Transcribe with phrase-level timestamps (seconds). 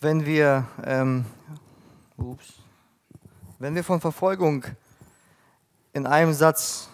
[0.00, 1.24] wenn wir, ähm,
[2.18, 2.54] ups,
[3.58, 4.64] wenn wir von Verfolgung
[5.92, 6.88] in einem Satz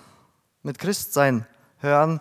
[0.63, 1.47] mit Christsein
[1.79, 2.21] hören,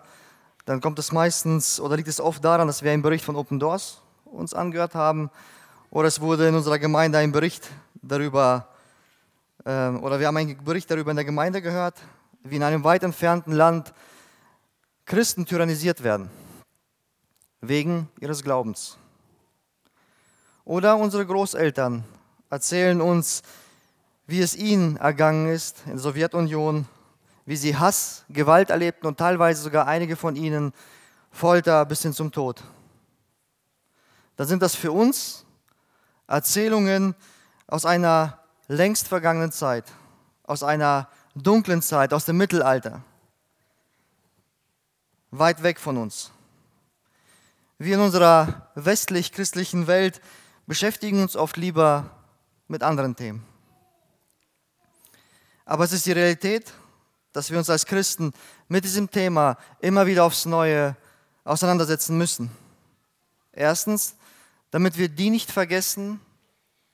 [0.65, 3.59] dann kommt es meistens oder liegt es oft daran, dass wir einen Bericht von Open
[3.59, 5.29] Doors uns angehört haben
[5.91, 7.69] oder es wurde in unserer Gemeinde ein Bericht
[8.01, 8.67] darüber
[9.65, 11.99] äh, oder wir haben einen Bericht darüber in der Gemeinde gehört,
[12.43, 13.93] wie in einem weit entfernten Land
[15.05, 16.31] Christen tyrannisiert werden
[17.59, 18.97] wegen ihres Glaubens.
[20.65, 22.03] Oder unsere Großeltern
[22.49, 23.41] erzählen uns,
[24.27, 26.87] wie es ihnen ergangen ist in der Sowjetunion,
[27.45, 30.73] wie sie Hass, Gewalt erlebten und teilweise sogar einige von ihnen
[31.31, 32.63] Folter bis hin zum Tod.
[34.35, 35.45] Dann sind das für uns
[36.27, 37.15] Erzählungen
[37.67, 39.85] aus einer längst vergangenen Zeit,
[40.43, 43.01] aus einer dunklen Zeit, aus dem Mittelalter,
[45.31, 46.31] weit weg von uns.
[47.77, 50.21] Wir in unserer westlich-christlichen Welt
[50.71, 52.09] beschäftigen uns oft lieber
[52.69, 53.45] mit anderen Themen.
[55.65, 56.71] Aber es ist die Realität,
[57.33, 58.31] dass wir uns als Christen
[58.69, 60.95] mit diesem Thema immer wieder aufs Neue
[61.43, 62.51] auseinandersetzen müssen.
[63.51, 64.15] Erstens,
[64.69, 66.21] damit wir die nicht vergessen,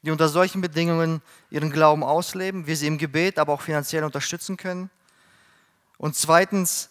[0.01, 4.57] die unter solchen Bedingungen ihren Glauben ausleben, wir sie im Gebet, aber auch finanziell unterstützen
[4.57, 4.89] können.
[5.99, 6.89] Und zweitens,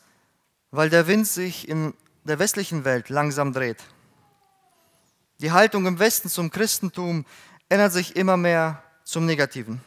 [0.71, 3.83] weil der Wind sich in der westlichen Welt langsam dreht.
[5.39, 7.27] Die Haltung im Westen zum Christentum
[7.69, 9.83] ändert sich immer mehr zum Negativen.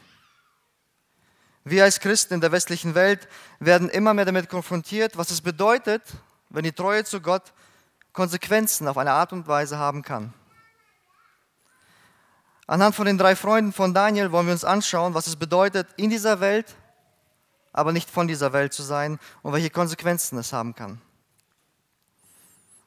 [1.64, 3.28] Wir als Christen in der westlichen Welt
[3.60, 6.04] werden immer mehr damit konfrontiert, was es bedeutet,
[6.50, 7.54] wenn die Treue zu Gott
[8.14, 10.34] Konsequenzen auf eine Art und Weise haben kann.
[12.68, 16.10] Anhand von den drei Freunden von Daniel wollen wir uns anschauen, was es bedeutet, in
[16.10, 16.76] dieser Welt,
[17.74, 21.02] aber nicht von dieser Welt zu sein und welche Konsequenzen es haben kann.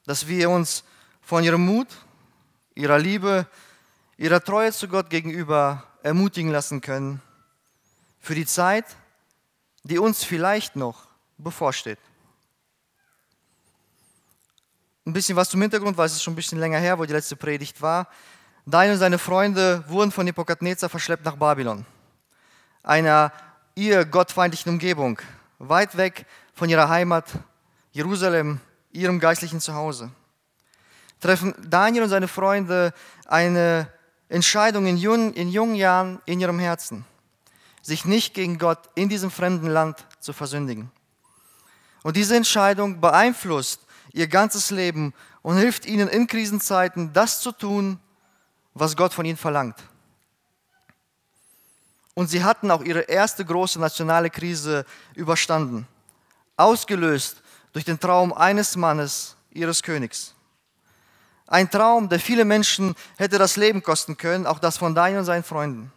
[0.05, 0.83] Dass wir uns
[1.21, 1.87] von ihrem Mut,
[2.75, 3.47] ihrer Liebe,
[4.17, 7.21] ihrer Treue zu Gott gegenüber ermutigen lassen können
[8.19, 8.85] für die Zeit,
[9.83, 11.99] die uns vielleicht noch bevorsteht.
[15.05, 17.11] Ein bisschen was zum Hintergrund, weil es ist schon ein bisschen länger her, wo die
[17.11, 18.07] letzte Predigt war.
[18.65, 21.85] Daniel und seine Freunde wurden von Nebukadnezar verschleppt nach Babylon,
[22.81, 23.33] einer
[23.75, 25.19] ihr gottfeindlichen Umgebung,
[25.59, 27.25] weit weg von ihrer Heimat,
[27.91, 28.61] Jerusalem,
[28.93, 30.09] ihrem geistlichen Zuhause.
[31.23, 32.93] Treffen Daniel und seine Freunde
[33.25, 33.87] eine
[34.27, 37.05] Entscheidung in jungen, in jungen Jahren in ihrem Herzen
[37.81, 40.91] sich nicht gegen Gott in diesem fremden Land zu versündigen.
[42.01, 47.99] Und diese Entscheidung beeinflusst ihr ganzes Leben und hilft ihnen in Krisenzeiten das zu tun,
[48.73, 49.77] was Gott von ihnen verlangt.
[52.15, 54.85] Und sie hatten auch ihre erste große nationale Krise
[55.15, 55.87] überstanden,
[56.57, 57.41] ausgelöst
[57.71, 60.35] durch den Traum eines Mannes, ihres Königs.
[61.53, 65.25] Ein Traum, der viele Menschen hätte das Leben kosten können, auch das von Daniel und
[65.25, 65.91] seinen Freunden.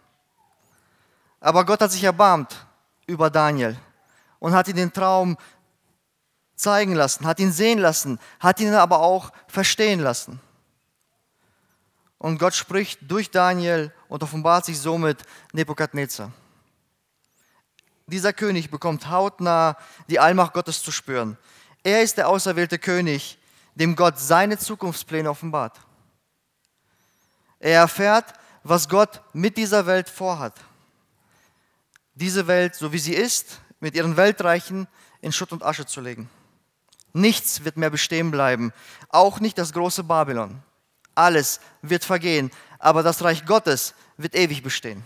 [1.40, 2.66] Aber Gott hat sich erbarmt
[3.06, 3.74] über Daniel
[4.38, 5.38] und hat ihn den Traum
[6.56, 10.40] zeigen lassen, hat ihn sehen lassen, hat ihn aber auch verstehen lassen.
[12.18, 15.22] Und Gott spricht durch Daniel und offenbart sich somit
[15.54, 16.32] Nebukadnezar.
[18.06, 19.78] Dieser König bekommt hautnah
[20.10, 21.38] die Allmacht Gottes zu spüren.
[21.82, 23.38] Er ist der auserwählte König,
[23.76, 25.78] dem Gott seine Zukunftspläne offenbart.
[27.60, 30.54] Er erfährt, was Gott mit dieser Welt vorhat
[32.16, 34.88] diese Welt, so wie sie ist, mit ihren Weltreichen
[35.20, 36.28] in Schutt und Asche zu legen.
[37.12, 38.72] Nichts wird mehr bestehen bleiben,
[39.10, 40.62] auch nicht das große Babylon.
[41.14, 45.04] Alles wird vergehen, aber das Reich Gottes wird ewig bestehen.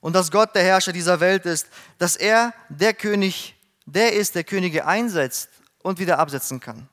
[0.00, 1.68] Und dass Gott der Herrscher dieser Welt ist,
[1.98, 5.50] dass er der König, der ist, der Könige einsetzt
[5.82, 6.88] und wieder absetzen kann.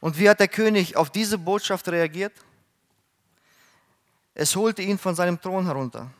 [0.00, 2.32] Und wie hat der König auf diese Botschaft reagiert?
[4.34, 6.10] Es holte ihn von seinem Thron herunter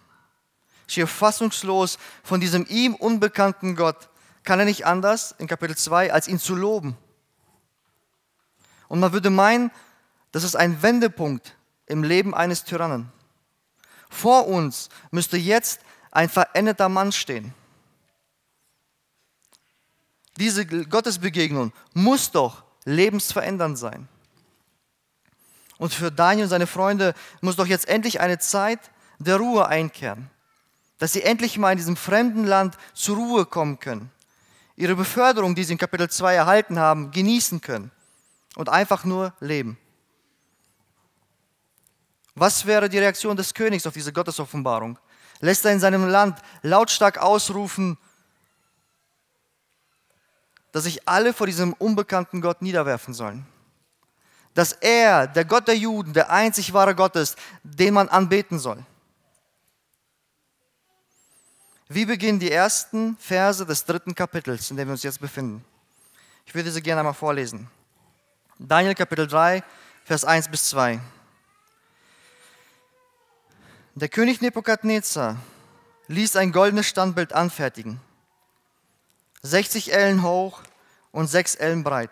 [0.93, 4.09] schier fassungslos von diesem ihm unbekannten Gott,
[4.45, 6.97] kann er nicht anders in Kapitel 2, als ihn zu loben.
[8.89, 9.71] Und man würde meinen,
[10.33, 11.57] das ist ein Wendepunkt
[11.87, 13.11] im Leben eines Tyrannen.
[14.11, 15.81] Vor uns müsste jetzt
[16.11, 17.55] ein veränderter Mann stehen.
[20.39, 24.09] Diese Gottesbegegnung muss doch lebensverändernd sein.
[25.79, 30.31] Und für Daniel und seine Freunde muss doch jetzt endlich eine Zeit der Ruhe einkehren
[31.03, 34.13] dass sie endlich mal in diesem fremden Land zur Ruhe kommen können,
[34.77, 37.91] ihre Beförderung, die sie in Kapitel 2 erhalten haben, genießen können
[38.55, 39.77] und einfach nur leben.
[42.37, 44.97] Was wäre die Reaktion des Königs auf diese Gottesoffenbarung?
[45.41, 47.99] Lässt er in seinem Land lautstark ausrufen,
[50.73, 53.47] dass sich alle vor diesem unbekannten Gott niederwerfen sollen?
[54.55, 58.85] dass er, der Gott der Juden, der einzig wahre Gott ist, den man anbeten soll.
[61.89, 65.65] Wie beginnen die ersten Verse des dritten Kapitels, in dem wir uns jetzt befinden?
[66.47, 67.69] Ich würde sie gerne einmal vorlesen.
[68.59, 69.63] Daniel Kapitel 3,
[70.05, 71.01] Vers 1 bis 2.
[73.95, 75.37] Der König Nebukadnezar
[76.09, 78.01] ließ ein goldenes Standbild anfertigen,
[79.43, 80.61] 60 Ellen hoch
[81.11, 82.11] und 6 Ellen breit.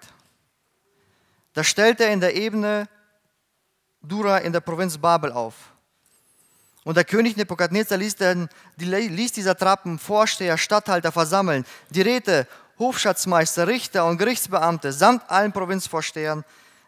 [1.52, 2.88] Das stellte er in der Ebene
[4.02, 5.54] Dura in der Provinz Babel auf.
[6.84, 12.46] Und der König Nebukadnezar ließ, den, ließ dieser Trappen Vorsteher, Statthalter versammeln, die Räte,
[12.78, 16.44] Hofschatzmeister, Richter und Gerichtsbeamte samt allen Provinzvorstehern,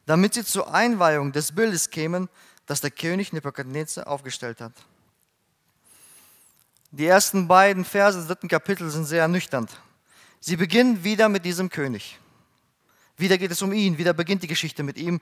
[0.06, 2.30] damit sie zur Einweihung des Bildes kämen,
[2.64, 4.72] das der König Nebukadnezar aufgestellt hat.
[6.90, 9.70] Die ersten beiden Verse des dritten Kapitels sind sehr ernüchternd.
[10.44, 12.18] Sie beginnen wieder mit diesem König.
[13.16, 15.20] Wieder geht es um ihn, wieder beginnt die Geschichte mit ihm.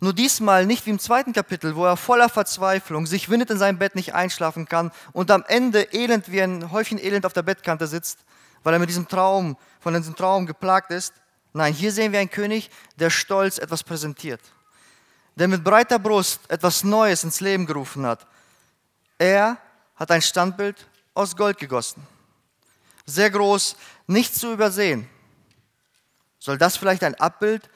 [0.00, 3.78] Nur diesmal nicht wie im zweiten Kapitel, wo er voller Verzweiflung sich windet in seinem
[3.78, 7.86] Bett nicht einschlafen kann und am Ende elend wie ein Häufchen Elend auf der Bettkante
[7.86, 8.20] sitzt,
[8.62, 11.12] weil er mit diesem Traum, von diesem Traum geplagt ist.
[11.52, 14.40] Nein, hier sehen wir einen König, der stolz etwas präsentiert,
[15.36, 18.26] der mit breiter Brust etwas Neues ins Leben gerufen hat.
[19.18, 19.58] Er
[19.94, 22.02] hat ein Standbild aus Gold gegossen.
[23.04, 23.76] Sehr groß,
[24.06, 25.08] nicht zu übersehen.
[26.38, 27.68] Soll das vielleicht ein Abbild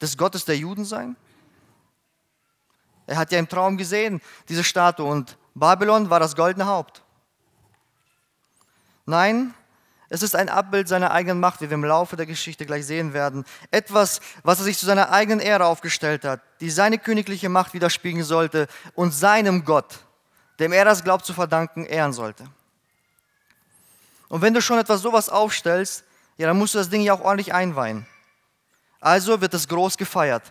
[0.00, 1.16] des Gottes der Juden sein?
[3.06, 7.02] Er hat ja im Traum gesehen, diese Statue, und Babylon war das goldene Haupt.
[9.04, 9.52] Nein,
[10.08, 13.12] es ist ein Abbild seiner eigenen Macht, wie wir im Laufe der Geschichte gleich sehen
[13.12, 13.44] werden.
[13.70, 18.24] Etwas, was er sich zu seiner eigenen Ehre aufgestellt hat, die seine königliche Macht widerspiegeln
[18.24, 19.98] sollte und seinem Gott,
[20.60, 22.44] dem er das glaubt zu verdanken, ehren sollte.
[24.34, 26.02] Und wenn du schon etwas sowas aufstellst,
[26.38, 28.04] ja, dann musst du das Ding ja auch ordentlich einweihen.
[29.00, 30.42] Also wird es groß gefeiert.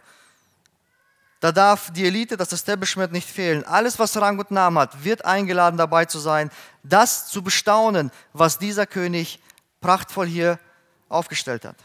[1.42, 3.66] Da darf die Elite, das Establishment nicht fehlen.
[3.66, 6.50] Alles, was Rang und Namen hat, wird eingeladen dabei zu sein,
[6.82, 9.42] das zu bestaunen, was dieser König
[9.82, 10.60] prachtvoll hier
[11.10, 11.76] aufgestellt hat.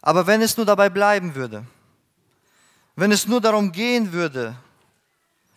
[0.00, 1.66] Aber wenn es nur dabei bleiben würde,
[2.96, 4.56] wenn es nur darum gehen würde,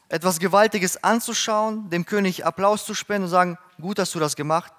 [0.10, 4.72] etwas Gewaltiges anzuschauen, dem König Applaus zu spenden und sagen, gut hast du das gemacht.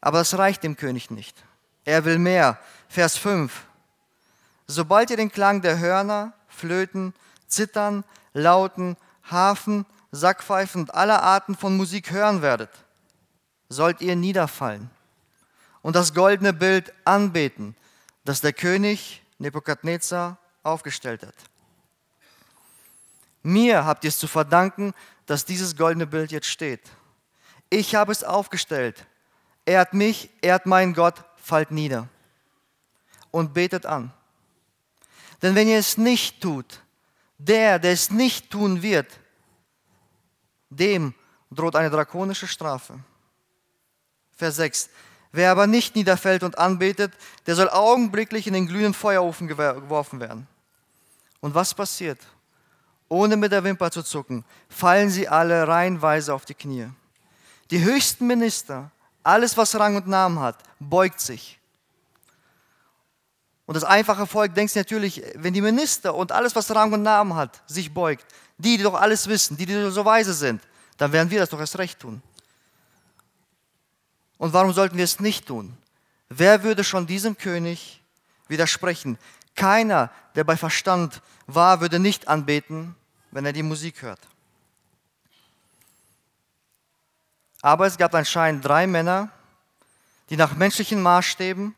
[0.00, 1.36] Aber das reicht dem König nicht.
[1.84, 2.58] Er will mehr.
[2.88, 3.64] Vers 5.
[4.66, 7.14] Sobald ihr den Klang der Hörner, Flöten,
[7.46, 8.04] Zittern,
[8.34, 8.96] Lauten,
[9.30, 12.70] Hafen, Sackpfeifen und aller Arten von Musik hören werdet,
[13.68, 14.90] sollt ihr niederfallen
[15.82, 17.74] und das goldene Bild anbeten,
[18.24, 21.34] das der König Nebukadnezar aufgestellt hat.
[23.42, 24.94] Mir habt ihr es zu verdanken,
[25.26, 26.82] dass dieses goldene Bild jetzt steht.
[27.70, 29.06] Ich habe es aufgestellt.
[29.66, 32.08] Ehrt mich, ehrt meinen Gott, fallt nieder
[33.30, 34.12] und betet an.
[35.42, 36.82] Denn wenn ihr es nicht tut,
[37.36, 39.06] der, der es nicht tun wird,
[40.70, 41.14] dem
[41.50, 42.98] droht eine drakonische Strafe.
[44.36, 44.90] Vers 6.
[45.32, 47.12] Wer aber nicht niederfällt und anbetet,
[47.46, 50.46] der soll augenblicklich in den glühenden Feuerofen geworfen werden.
[51.40, 52.18] Und was passiert?
[53.08, 56.88] Ohne mit der Wimper zu zucken, fallen sie alle reihenweise auf die Knie.
[57.70, 58.90] Die höchsten Minister,
[59.22, 61.58] alles was Rang und Namen hat, beugt sich.
[63.66, 67.34] Und das einfache Volk denkt natürlich, wenn die Minister und alles was Rang und Namen
[67.34, 68.24] hat, sich beugt,
[68.56, 70.62] die, die doch alles wissen, die, die so weise sind,
[70.96, 72.22] dann werden wir das doch erst recht tun.
[74.38, 75.76] Und warum sollten wir es nicht tun?
[76.28, 78.02] Wer würde schon diesem König
[78.48, 79.18] widersprechen?
[79.54, 82.94] Keiner, der bei Verstand war, würde nicht anbeten,
[83.30, 84.20] wenn er die Musik hört.
[87.62, 89.30] Aber es gab anscheinend drei Männer,
[90.30, 91.74] die nach menschlichen Maßstäben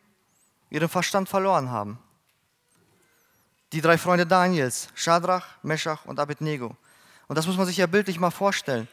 [0.68, 1.98] ihren Verstand verloren haben.
[3.72, 6.76] Die drei Freunde Daniels, Shadrach, Meshach und Abednego.
[7.28, 8.88] Und das muss man sich ja bildlich mal vorstellen.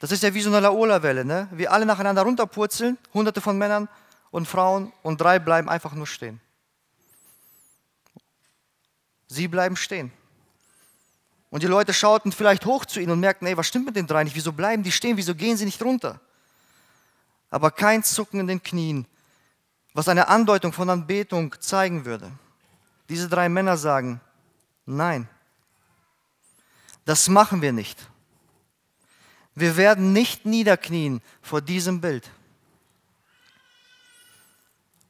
[0.00, 1.48] Das ist ja wie so eine Laola-Welle, ne?
[1.52, 3.88] Wir alle nacheinander runterpurzeln, hunderte von Männern
[4.30, 6.40] und Frauen und drei bleiben einfach nur stehen.
[9.28, 10.12] Sie bleiben stehen.
[11.50, 14.06] Und die Leute schauten vielleicht hoch zu ihnen und merkten, ey, was stimmt mit den
[14.06, 14.36] drei nicht?
[14.36, 15.16] Wieso bleiben die stehen?
[15.16, 16.20] Wieso gehen sie nicht runter?
[17.50, 19.06] Aber kein Zucken in den Knien,
[19.94, 22.30] was eine Andeutung von Anbetung zeigen würde.
[23.08, 24.20] Diese drei Männer sagen,
[24.84, 25.28] nein,
[27.06, 28.06] das machen wir nicht.
[29.54, 32.30] Wir werden nicht niederknien vor diesem Bild.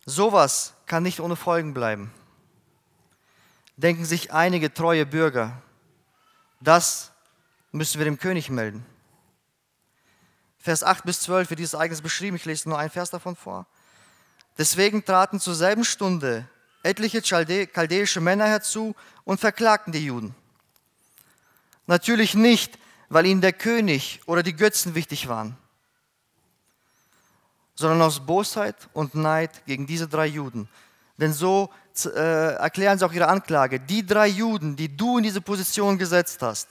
[0.07, 2.13] Sowas kann nicht ohne Folgen bleiben.
[3.77, 5.61] Denken sich einige treue Bürger,
[6.61, 7.13] das
[7.73, 8.85] müssen wir dem König melden.
[10.59, 12.37] Vers 8 bis 12 wird dieses Ereignis beschrieben.
[12.37, 13.67] Ich lese nur einen Vers davon vor.
[14.59, 16.49] Deswegen traten zur selben Stunde
[16.83, 20.35] etliche chaldäische Männer herzu und verklagten die Juden.
[21.87, 25.57] Natürlich nicht, weil ihnen der König oder die Götzen wichtig waren,
[27.75, 30.69] sondern aus Bosheit und Neid gegen diese drei Juden.
[31.17, 31.73] Denn so
[32.07, 33.81] äh, erklären sie auch ihre Anklage.
[33.81, 36.69] Die drei Juden, die du in diese Position gesetzt hast,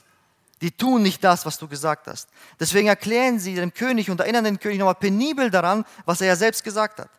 [0.60, 2.28] die tun nicht das, was du gesagt hast.
[2.58, 6.36] Deswegen erklären sie dem König und erinnern den König nochmal penibel daran, was er ja
[6.36, 7.10] selbst gesagt hat.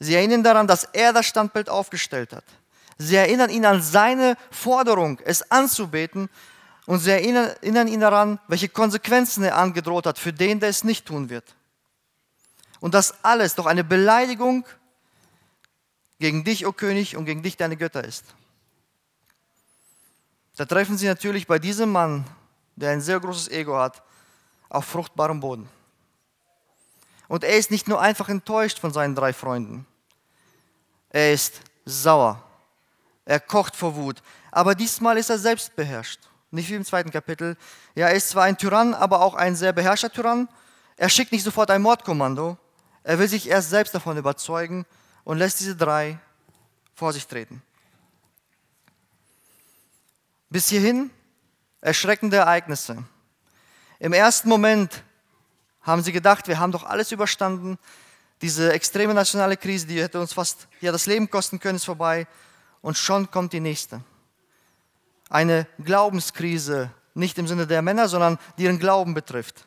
[0.00, 2.44] Sie erinnern daran, dass er das Standbild aufgestellt hat.
[2.98, 6.28] Sie erinnern ihn an seine Forderung, es anzubeten.
[6.86, 11.06] Und sie erinnern, ihn daran, welche Konsequenzen er angedroht hat für den, der es nicht
[11.06, 11.54] tun wird.
[12.80, 14.66] Und das alles doch eine Beleidigung
[16.22, 18.24] gegen dich, o oh König, und gegen dich, deine Götter ist.
[20.56, 22.24] Da treffen sie natürlich bei diesem Mann,
[22.76, 24.02] der ein sehr großes Ego hat,
[24.68, 25.68] auf fruchtbarem Boden.
[27.26, 29.84] Und er ist nicht nur einfach enttäuscht von seinen drei Freunden.
[31.10, 32.40] Er ist sauer.
[33.24, 34.22] Er kocht vor Wut.
[34.52, 36.20] Aber diesmal ist er selbst beherrscht.
[36.52, 37.56] Nicht wie im zweiten Kapitel.
[37.96, 40.48] Ja, er ist zwar ein Tyrann, aber auch ein sehr beherrschter Tyrann.
[40.96, 42.58] Er schickt nicht sofort ein Mordkommando.
[43.02, 44.86] Er will sich erst selbst davon überzeugen
[45.24, 46.18] und lässt diese drei
[46.94, 47.62] vor sich treten.
[50.50, 51.10] Bis hierhin
[51.80, 53.02] erschreckende Ereignisse.
[53.98, 55.02] Im ersten Moment
[55.82, 57.78] haben sie gedacht, wir haben doch alles überstanden.
[58.40, 62.26] Diese extreme nationale Krise, die hätte uns fast ja, das Leben kosten können, ist vorbei.
[62.80, 64.02] Und schon kommt die nächste.
[65.28, 69.64] Eine Glaubenskrise, nicht im Sinne der Männer, sondern die ihren Glauben betrifft,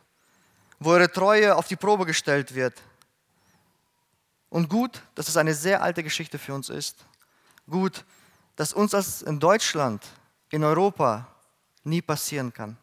[0.79, 2.81] wo ihre Treue auf die Probe gestellt wird.
[4.55, 7.03] Und gut, dass es eine sehr alte Geschichte für uns ist.
[7.69, 8.05] Gut,
[8.55, 10.01] dass uns das in Deutschland,
[10.50, 11.27] in Europa
[11.83, 12.77] nie passieren kann.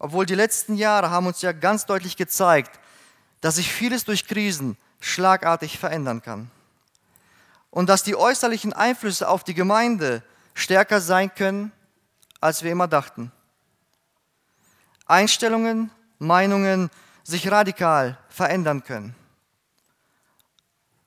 [0.00, 2.80] Obwohl die letzten Jahre haben uns ja ganz deutlich gezeigt,
[3.40, 6.50] dass sich vieles durch Krisen schlagartig verändern kann.
[7.70, 11.70] Und dass die äußerlichen Einflüsse auf die Gemeinde stärker sein können,
[12.40, 13.30] als wir immer dachten.
[15.06, 16.90] Einstellungen, Meinungen
[17.22, 19.14] sich radikal verändern können.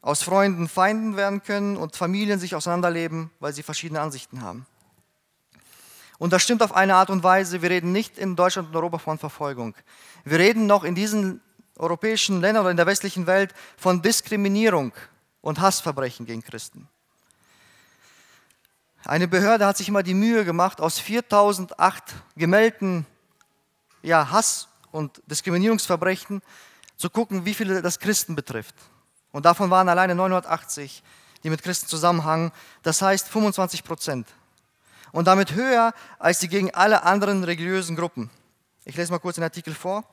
[0.06, 4.68] Aus Freunden Feinden werden können und Familien sich auseinanderleben, weil sie verschiedene Ansichten haben.
[6.20, 7.64] Und das stimmt auf eine Art und Weise.
[7.64, 9.74] Wir reden nicht in Deutschland und Europa von Verfolgung.
[10.24, 11.42] Wir reden noch in diesen
[11.76, 14.94] europäischen Ländern oder in der westlichen Welt von Diskriminierung
[15.42, 16.88] und Hassverbrechen gegen Christen.
[19.06, 23.08] Eine Behörde hat sich immer die Mühe gemacht, aus 4008 gemeldeten
[24.04, 26.44] ja, Hass- und Diskriminierungsverbrechen
[26.96, 28.76] zu gucken, wie viele das Christen betrifft.
[29.36, 31.04] Und davon waren alleine 980,
[31.44, 32.54] die mit Christen zusammenhangen.
[32.84, 34.30] Das heißt 25 Prozent.
[35.12, 38.30] Und damit höher als die gegen alle anderen religiösen Gruppen.
[38.86, 40.06] Ich lese mal kurz den Artikel vor.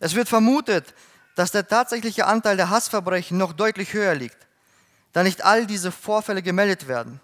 [0.00, 0.92] Es wird vermutet,
[1.36, 4.48] dass der tatsächliche Anteil der Hassverbrechen noch deutlich höher liegt,
[5.12, 7.20] da nicht all diese Vorfälle gemeldet werden.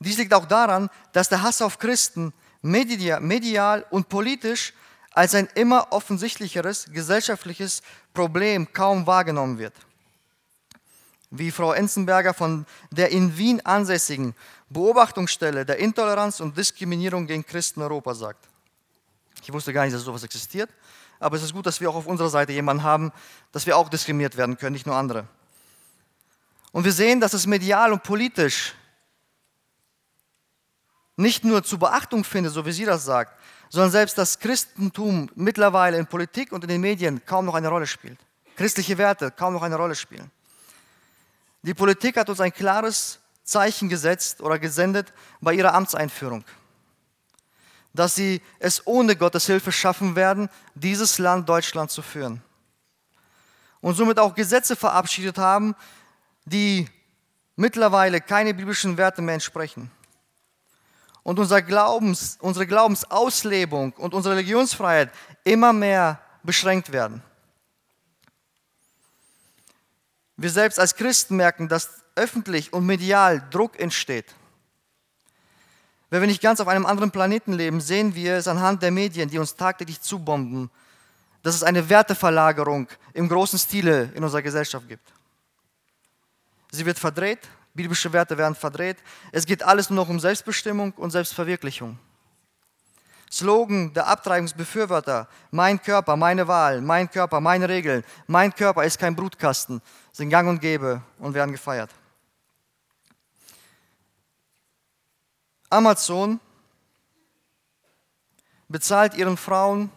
[0.00, 2.32] Dies liegt auch daran, dass der Hass auf Christen
[2.62, 4.72] medial und politisch
[5.12, 7.80] als ein immer offensichtlicheres gesellschaftliches
[8.12, 9.74] Problem kaum wahrgenommen wird.
[11.32, 14.34] Wie Frau Enzenberger von der in Wien ansässigen
[14.68, 18.48] Beobachtungsstelle der Intoleranz und Diskriminierung gegen Christen Europa sagt.
[19.42, 20.70] Ich wusste gar nicht, dass sowas existiert
[21.22, 23.12] aber es ist gut, dass wir auch auf unserer Seite jemanden haben,
[23.52, 25.26] dass wir auch diskriminiert werden können, nicht nur andere.
[26.72, 28.74] Und wir sehen, dass es medial und politisch
[31.16, 35.96] nicht nur zu Beachtung findet, so wie sie das sagt, sondern selbst das Christentum mittlerweile
[35.98, 38.18] in Politik und in den Medien kaum noch eine Rolle spielt.
[38.56, 40.30] Christliche Werte kaum noch eine Rolle spielen.
[41.62, 46.44] Die Politik hat uns ein klares Zeichen gesetzt oder gesendet bei ihrer Amtseinführung
[47.94, 52.42] dass sie es ohne Gottes Hilfe schaffen werden, dieses Land Deutschland zu führen.
[53.80, 55.74] Und somit auch Gesetze verabschiedet haben,
[56.44, 56.88] die
[57.56, 59.90] mittlerweile keine biblischen Werte mehr entsprechen.
[61.22, 65.10] Und unser Glaubens, unsere Glaubensauslebung und unsere Religionsfreiheit
[65.44, 67.22] immer mehr beschränkt werden.
[70.36, 74.34] Wir selbst als Christen merken, dass öffentlich und medial Druck entsteht.
[76.10, 79.30] Wenn wir nicht ganz auf einem anderen Planeten leben, sehen wir es anhand der Medien,
[79.30, 80.70] die uns tagtäglich zubomben,
[81.42, 85.12] dass es eine Werteverlagerung im großen Stile in unserer Gesellschaft gibt.
[86.70, 87.40] Sie wird verdreht,
[87.74, 88.98] biblische Werte werden verdreht.
[89.32, 91.98] Es geht alles nur noch um Selbstbestimmung und Selbstverwirklichung.
[93.30, 99.16] Slogan der Abtreibungsbefürworter, mein Körper, meine Wahl, mein Körper, meine Regeln, mein Körper ist kein
[99.16, 99.80] Brutkasten,
[100.12, 101.90] sind gang und gäbe und werden gefeiert.
[105.70, 106.38] Amazon
[108.68, 109.90] bezahlt ihren Frauen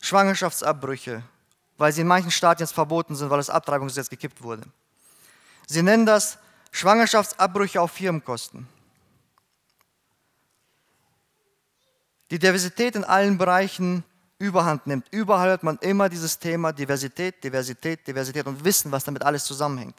[0.00, 1.22] Schwangerschaftsabbrüche,
[1.76, 4.62] weil sie in manchen Staaten jetzt verboten sind, weil das Abtreibungsgesetz gekippt wurde.
[5.66, 6.38] Sie nennen das
[6.72, 8.68] Schwangerschaftsabbrüche auf Firmenkosten.
[12.30, 14.04] Die Diversität in allen Bereichen
[14.38, 15.06] überhand nimmt.
[15.10, 19.96] Überall hört man immer dieses Thema Diversität, Diversität, Diversität und wissen, was damit alles zusammenhängt.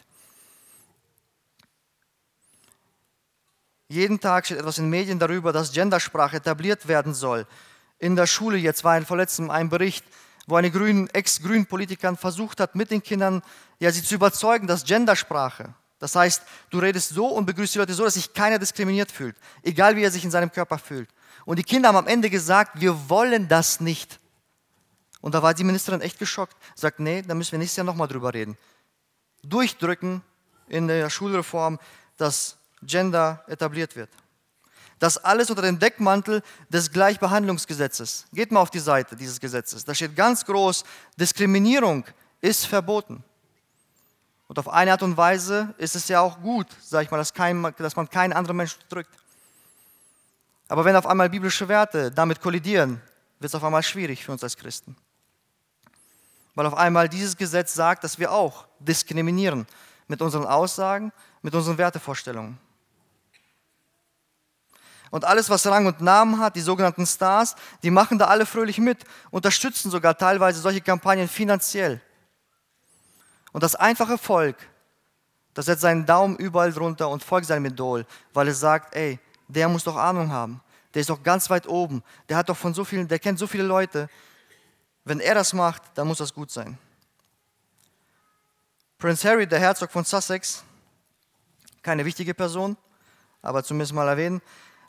[3.90, 7.48] Jeden Tag steht etwas in den Medien darüber, dass Gendersprache etabliert werden soll.
[8.00, 10.06] In der Schule jetzt war vor letztem ein Bericht,
[10.46, 13.42] wo eine Grün, Ex-Grün-Politikerin versucht hat, mit den Kindern
[13.80, 17.94] ja, sie zu überzeugen, dass Gendersprache, das heißt, du redest so und begrüßt die Leute
[17.94, 21.10] so, dass sich keiner diskriminiert fühlt, egal wie er sich in seinem Körper fühlt.
[21.46, 24.20] Und die Kinder haben am Ende gesagt, wir wollen das nicht.
[25.22, 26.56] Und da war die Ministerin echt geschockt.
[26.76, 28.58] Sagt, nee, da müssen wir nächstes Jahr nochmal drüber reden.
[29.44, 30.22] Durchdrücken
[30.68, 31.80] in der Schulreform,
[32.18, 34.10] dass Gender etabliert wird.
[35.00, 38.26] Das alles unter dem Deckmantel des Gleichbehandlungsgesetzes.
[38.34, 39.86] Geht mal auf die Seite dieses Gesetzes.
[39.86, 40.84] Da steht ganz groß,
[41.18, 42.04] Diskriminierung
[42.42, 43.24] ist verboten.
[44.48, 47.34] Und auf eine Art und Weise ist es ja auch gut, sage ich mal, dass,
[47.34, 49.12] kein, dass man keinen anderen Menschen drückt.
[50.68, 53.02] Aber wenn auf einmal biblische Werte damit kollidieren,
[53.40, 54.96] wird es auf einmal schwierig für uns als Christen.
[56.58, 59.68] Weil auf einmal dieses Gesetz sagt, dass wir auch diskriminieren
[60.08, 62.58] mit unseren Aussagen, mit unseren Wertevorstellungen.
[65.12, 68.80] Und alles, was Rang und Namen hat, die sogenannten Stars, die machen da alle fröhlich
[68.80, 72.02] mit, unterstützen sogar teilweise solche Kampagnen finanziell.
[73.52, 74.58] Und das einfache Volk,
[75.54, 79.70] das setzt seinen Daumen überall drunter und folgt seinem Idol, weil es sagt, ey, der
[79.70, 80.60] muss doch Ahnung haben.
[80.96, 82.02] Der ist doch ganz weit oben.
[82.28, 84.10] Der hat doch von so vielen, der kennt so viele Leute.
[85.08, 86.78] Wenn er das macht, dann muss das gut sein.
[88.98, 90.64] Prince Harry, der Herzog von Sussex,
[91.82, 92.76] keine wichtige Person,
[93.42, 94.42] aber zumindest mal erwähnen,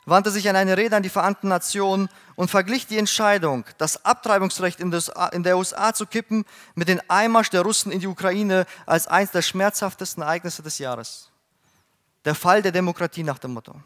[0.05, 4.81] wandte sich an eine Rede an die Vereinten Nationen und verglich die Entscheidung, das Abtreibungsrecht
[4.81, 6.43] in der USA zu kippen,
[6.75, 11.29] mit dem Einmarsch der Russen in die Ukraine als eines der schmerzhaftesten Ereignisse des Jahres.
[12.25, 13.81] Der Fall der Demokratie nach dem Motto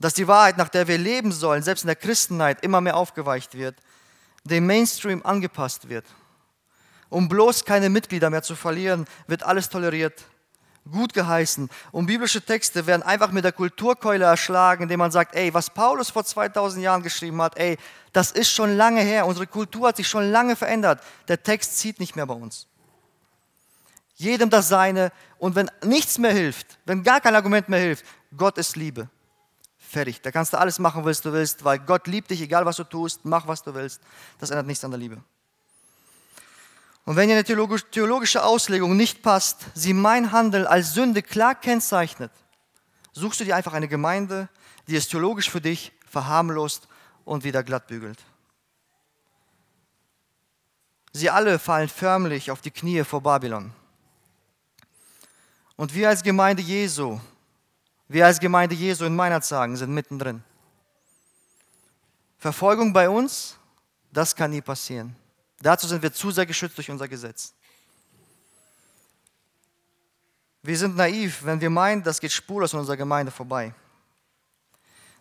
[0.00, 3.54] dass die Wahrheit, nach der wir leben sollen, selbst in der Christenheit immer mehr aufgeweicht
[3.54, 3.76] wird,
[4.44, 6.06] dem Mainstream angepasst wird.
[7.10, 10.24] Um bloß keine Mitglieder mehr zu verlieren, wird alles toleriert,
[10.90, 11.68] gut geheißen.
[11.92, 16.10] Und biblische Texte werden einfach mit der Kulturkeule erschlagen, indem man sagt, ey, was Paulus
[16.10, 17.76] vor 2000 Jahren geschrieben hat, ey,
[18.12, 21.02] das ist schon lange her, unsere Kultur hat sich schon lange verändert.
[21.28, 22.66] Der Text zieht nicht mehr bei uns.
[24.14, 25.12] Jedem das Seine.
[25.38, 28.04] Und wenn nichts mehr hilft, wenn gar kein Argument mehr hilft,
[28.36, 29.08] Gott ist Liebe.
[29.90, 30.20] Fertig.
[30.22, 32.84] Da kannst du alles machen, was du willst, weil Gott liebt dich, egal was du
[32.84, 34.00] tust, mach was du willst.
[34.38, 35.20] Das ändert nichts an der Liebe.
[37.04, 42.30] Und wenn dir eine theologische Auslegung nicht passt, sie mein Handeln als Sünde klar kennzeichnet,
[43.10, 44.48] suchst du dir einfach eine Gemeinde,
[44.86, 46.86] die es theologisch für dich verharmlost
[47.24, 48.22] und wieder glatt bügelt.
[51.12, 53.72] Sie alle fallen förmlich auf die Knie vor Babylon.
[55.74, 57.18] Und wir als Gemeinde Jesu
[58.12, 60.42] wir als Gemeinde Jesu in Meinerzagen sind mittendrin.
[62.38, 63.56] Verfolgung bei uns,
[64.10, 65.14] das kann nie passieren.
[65.60, 67.54] Dazu sind wir zu sehr geschützt durch unser Gesetz.
[70.62, 73.72] Wir sind naiv, wenn wir meinen, das geht spurlos in unserer Gemeinde vorbei.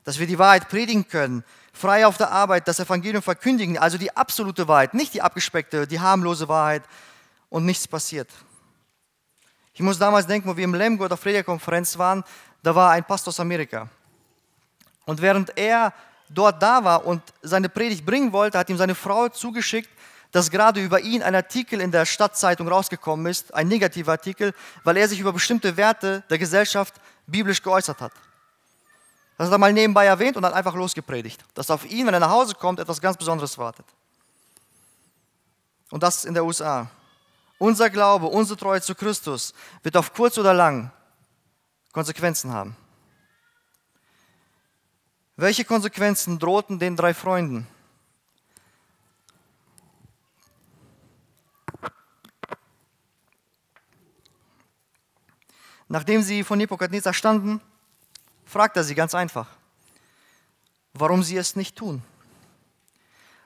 [0.04, 4.18] Dass wir die Wahrheit predigen können, frei auf der Arbeit, das Evangelium verkündigen, also die
[4.18, 6.84] absolute Wahrheit, nicht die abgespeckte, die harmlose Wahrheit
[7.50, 8.32] und nichts passiert.
[9.80, 12.26] Ich muss damals denken, wo wir im Lemgo auf der Konferenz waren,
[12.64, 13.88] da war ein Pastor aus Amerika.
[15.06, 15.94] Und während er
[16.30, 19.90] dort da war und seine Predigt bringen wollte, hat ihm seine Frau zugeschickt,
[20.32, 24.98] dass gerade über ihn ein Artikel in der Stadtzeitung rausgekommen ist, ein negativer Artikel, weil
[24.98, 26.94] er sich über bestimmte Werte der Gesellschaft
[27.26, 28.12] biblisch geäußert hat.
[29.38, 32.20] Das hat er mal nebenbei erwähnt und dann einfach losgepredigt, dass auf ihn, wenn er
[32.20, 33.86] nach Hause kommt, etwas ganz Besonderes wartet.
[35.90, 36.88] Und das in der USA.
[37.58, 40.92] Unser Glaube, unsere Treue zu Christus wird auf kurz oder lang
[41.92, 42.76] Konsequenzen haben.
[45.36, 47.68] Welche Konsequenzen drohten den drei Freunden?
[55.88, 57.62] Nachdem sie von Nebukadnezar standen,
[58.46, 59.48] fragt er sie ganz einfach,
[60.94, 62.04] warum sie es nicht tun.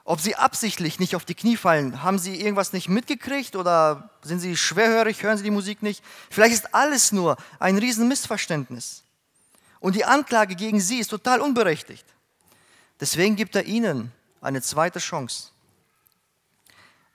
[0.05, 4.39] Ob sie absichtlich nicht auf die Knie fallen, haben sie irgendwas nicht mitgekriegt oder sind
[4.39, 6.03] sie schwerhörig, hören sie die Musik nicht?
[6.29, 9.03] Vielleicht ist alles nur ein Riesenmissverständnis.
[9.79, 12.05] Und die Anklage gegen sie ist total unberechtigt.
[12.99, 14.11] Deswegen gibt er ihnen
[14.41, 15.49] eine zweite Chance.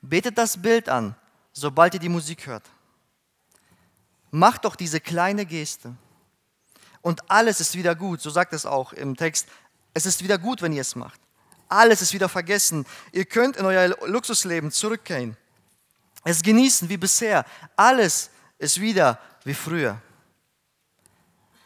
[0.00, 1.14] Betet das Bild an,
[1.52, 2.64] sobald ihr die Musik hört.
[4.30, 5.94] Macht doch diese kleine Geste.
[7.02, 9.46] Und alles ist wieder gut, so sagt es auch im Text.
[9.92, 11.20] Es ist wieder gut, wenn ihr es macht.
[11.68, 12.86] Alles ist wieder vergessen.
[13.12, 15.36] Ihr könnt in euer Luxusleben zurückkehren.
[16.24, 17.44] es genießen wie bisher.
[17.76, 20.00] Alles ist wieder wie früher.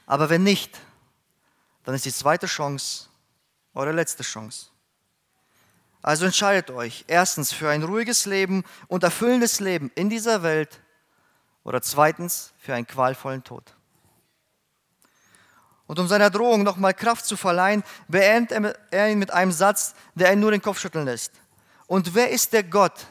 [0.06, 0.78] Aber wenn nicht,
[1.84, 3.08] dann ist die zweite Chance
[3.74, 4.66] eure letzte Chance.
[6.02, 10.80] Also entscheidet euch erstens für ein ruhiges Leben und erfüllendes Leben in dieser Welt
[11.62, 13.74] oder zweitens für einen qualvollen Tod.
[15.92, 20.32] Und um seiner Drohung nochmal Kraft zu verleihen, beendet er ihn mit einem Satz, der
[20.32, 21.32] ihn nur den Kopf schütteln lässt.
[21.86, 23.08] Und wer ist der Gott,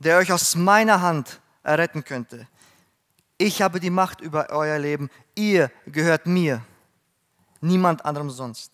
[0.00, 2.48] der euch aus meiner Hand erretten könnte?
[3.38, 5.10] Ich habe die Macht über euer Leben.
[5.36, 6.60] Ihr gehört mir,
[7.60, 8.72] niemand anderem sonst.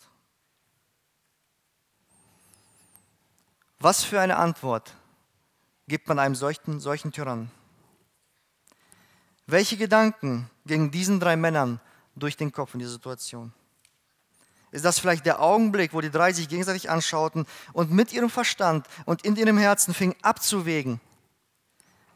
[3.78, 4.94] Was für eine Antwort
[5.86, 7.50] gibt man einem solchen, solchen Tyrannen?
[9.46, 11.78] Welche Gedanken gingen diesen drei Männern
[12.20, 13.52] durch den Kopf in dieser Situation?
[14.72, 18.86] Ist das vielleicht der Augenblick, wo die drei sich gegenseitig anschauten und mit ihrem Verstand
[19.04, 21.00] und in ihrem Herzen fingen abzuwägen,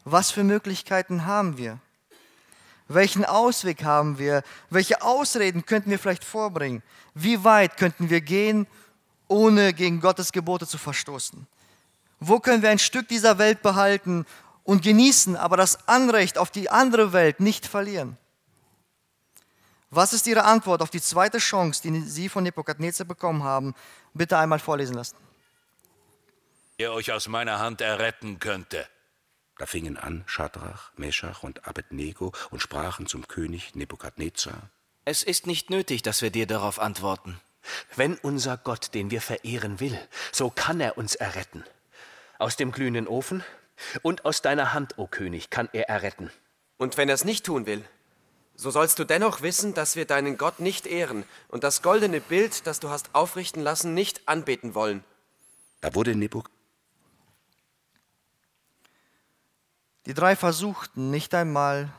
[0.05, 1.79] was für Möglichkeiten haben wir?
[2.87, 4.43] Welchen Ausweg haben wir?
[4.69, 6.83] Welche Ausreden könnten wir vielleicht vorbringen?
[7.13, 8.67] Wie weit könnten wir gehen,
[9.27, 11.47] ohne gegen Gottes Gebote zu verstoßen?
[12.19, 14.25] Wo können wir ein Stück dieser Welt behalten
[14.63, 18.17] und genießen, aber das Anrecht auf die andere Welt nicht verlieren?
[19.89, 23.75] Was ist Ihre Antwort auf die zweite Chance, die Sie von Nebukadnezar bekommen haben?
[24.13, 25.15] Bitte einmal vorlesen lassen.
[26.77, 28.87] Ihr euch aus meiner Hand erretten könnte.
[29.57, 34.69] Da fingen an Schadrach, Meschach und Abednego und sprachen zum König Nebukadnezar.
[35.05, 37.39] Es ist nicht nötig, dass wir dir darauf antworten.
[37.95, 39.97] Wenn unser Gott, den wir verehren will,
[40.31, 41.63] so kann er uns erretten.
[42.37, 43.43] Aus dem glühenden Ofen
[44.01, 46.31] und aus deiner Hand, o oh König, kann er erretten.
[46.77, 47.85] Und wenn er es nicht tun will,
[48.55, 52.65] so sollst du dennoch wissen, dass wir deinen Gott nicht ehren und das goldene Bild,
[52.67, 55.03] das du hast aufrichten lassen, nicht anbeten wollen.
[55.81, 56.49] Da wurde Nebuk
[60.05, 61.91] Die drei versuchten nicht einmal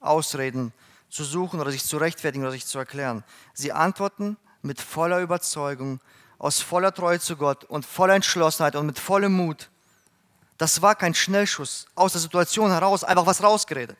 [0.00, 0.72] Ausreden
[1.08, 3.24] zu suchen oder sich zu rechtfertigen oder sich zu erklären.
[3.54, 6.00] Sie antworten mit voller Überzeugung,
[6.38, 9.70] aus voller Treue zu Gott und voller Entschlossenheit und mit vollem Mut.
[10.58, 13.96] Das war kein Schnellschuss aus der Situation heraus, einfach was rausgeredet.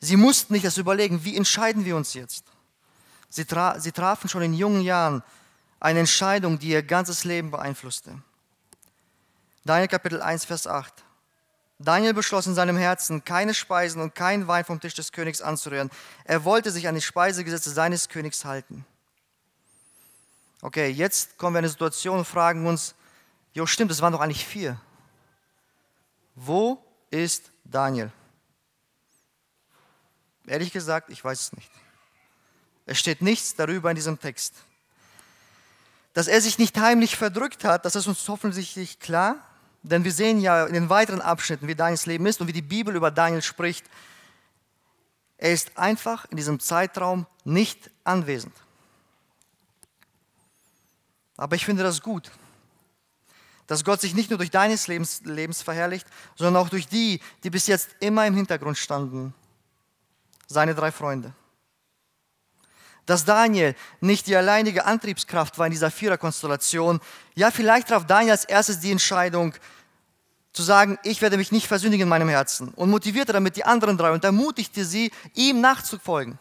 [0.00, 2.44] Sie mussten nicht das überlegen, wie entscheiden wir uns jetzt.
[3.28, 5.22] Sie, tra sie trafen schon in jungen Jahren
[5.80, 8.20] eine Entscheidung, die ihr ganzes Leben beeinflusste.
[9.64, 10.92] Daniel Kapitel 1, Vers 8.
[11.78, 15.90] Daniel beschloss in seinem Herzen, keine Speisen und kein Wein vom Tisch des Königs anzurühren.
[16.24, 18.86] Er wollte sich an die Speisegesetze seines Königs halten.
[20.62, 22.94] Okay, jetzt kommen wir in eine Situation und fragen uns,
[23.52, 24.80] jo stimmt, es waren doch eigentlich vier.
[26.34, 28.10] Wo ist Daniel?
[30.46, 31.70] Ehrlich gesagt, ich weiß es nicht.
[32.86, 34.54] Es steht nichts darüber in diesem Text.
[36.14, 39.36] Dass er sich nicht heimlich verdrückt hat, das ist uns offensichtlich klar.
[39.82, 42.62] Denn wir sehen ja in den weiteren Abschnitten, wie Daniels Leben ist und wie die
[42.62, 43.84] Bibel über Daniel spricht.
[45.38, 48.54] Er ist einfach in diesem Zeitraum nicht anwesend.
[51.36, 52.30] Aber ich finde das gut,
[53.66, 56.06] dass Gott sich nicht nur durch deines Lebens, Lebens verherrlicht,
[56.36, 59.34] sondern auch durch die, die bis jetzt immer im Hintergrund standen,
[60.46, 61.32] seine drei Freunde.
[63.04, 67.00] Dass Daniel nicht die alleinige Antriebskraft war in dieser Viererkonstellation.
[67.34, 69.54] Ja, vielleicht traf Daniel als erstes die Entscheidung,
[70.56, 73.98] zu sagen, ich werde mich nicht versündigen in meinem Herzen und motivierte damit die anderen
[73.98, 76.38] drei und ermutigte sie, ihm nachzufolgen.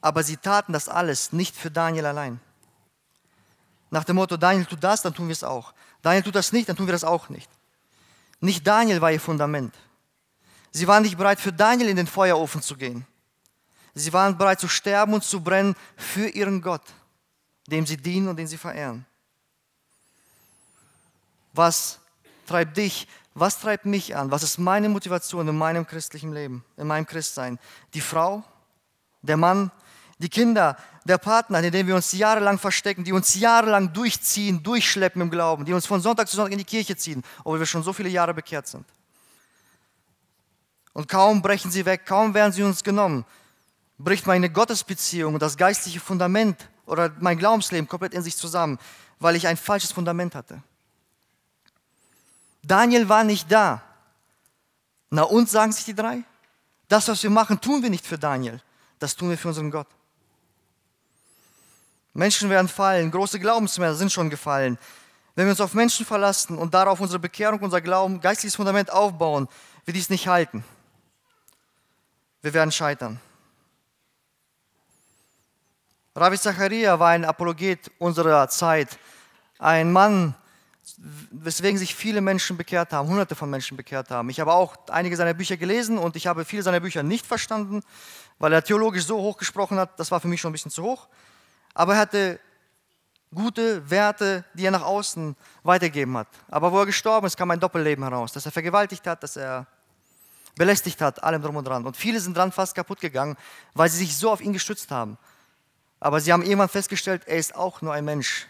[0.00, 2.40] Aber sie taten das alles nicht für Daniel allein.
[3.90, 5.74] Nach dem Motto, Daniel tut das, dann tun wir es auch.
[6.00, 7.50] Daniel tut das nicht, dann tun wir das auch nicht.
[8.40, 9.74] Nicht Daniel war ihr Fundament.
[10.70, 13.06] Sie waren nicht bereit, für Daniel in den Feuerofen zu gehen.
[13.94, 16.82] Sie waren bereit zu sterben und zu brennen für ihren Gott,
[17.66, 19.06] dem sie dienen und den sie verehren.
[21.52, 21.98] Was
[22.46, 23.08] treibt dich?
[23.34, 24.30] Was treibt mich an?
[24.30, 27.58] Was ist meine Motivation in meinem christlichen Leben, in meinem Christsein?
[27.94, 28.44] Die Frau,
[29.22, 29.70] der Mann,
[30.18, 35.22] die Kinder, der Partner, in dem wir uns jahrelang verstecken, die uns jahrelang durchziehen, durchschleppen
[35.22, 37.82] im Glauben, die uns von Sonntag zu Sonntag in die Kirche ziehen, obwohl wir schon
[37.82, 38.84] so viele Jahre bekehrt sind.
[40.92, 43.24] Und kaum brechen sie weg, kaum werden sie uns genommen,
[43.98, 48.78] bricht meine Gottesbeziehung und das geistliche Fundament oder mein Glaubensleben komplett in sich zusammen,
[49.18, 50.62] weil ich ein falsches Fundament hatte.
[52.62, 53.82] Daniel war nicht da.
[55.10, 56.22] Na und, sagen sich die drei?
[56.88, 58.60] Das, was wir machen, tun wir nicht für Daniel.
[58.98, 59.86] Das tun wir für unseren Gott.
[62.14, 64.76] Menschen werden fallen, große Glaubensmänner sind schon gefallen.
[65.36, 69.48] Wenn wir uns auf Menschen verlassen und darauf unsere Bekehrung, unser Glauben, geistliches Fundament aufbauen,
[69.84, 70.64] wir dies nicht halten.
[72.40, 73.20] Wir werden scheitern.
[76.14, 78.98] Ravi Zacharia war ein Apologet unserer Zeit,
[79.58, 80.34] ein Mann,
[81.30, 84.30] weswegen sich viele Menschen bekehrt haben, hunderte von Menschen bekehrt haben.
[84.30, 87.82] Ich habe auch einige seiner Bücher gelesen und ich habe viele seiner Bücher nicht verstanden,
[88.38, 90.82] weil er theologisch so hoch gesprochen hat, das war für mich schon ein bisschen zu
[90.82, 91.08] hoch.
[91.74, 92.40] Aber er hatte
[93.34, 96.28] gute Werte, die er nach außen weitergegeben hat.
[96.48, 99.66] Aber wo er gestorben ist, kam ein Doppelleben heraus, dass er vergewaltigt hat, dass er
[100.58, 101.86] belästigt hat, allem drum und dran.
[101.86, 103.36] Und viele sind dran fast kaputt gegangen,
[103.74, 105.16] weil sie sich so auf ihn gestützt haben.
[106.00, 108.46] Aber sie haben irgendwann festgestellt, er ist auch nur ein Mensch.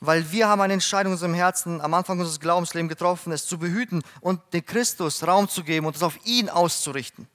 [0.00, 3.58] Weil wir haben eine Entscheidung in unserem Herzen am Anfang unseres Glaubenslebens getroffen, es zu
[3.58, 7.26] behüten und dem Christus Raum zu geben und es auf ihn auszurichten.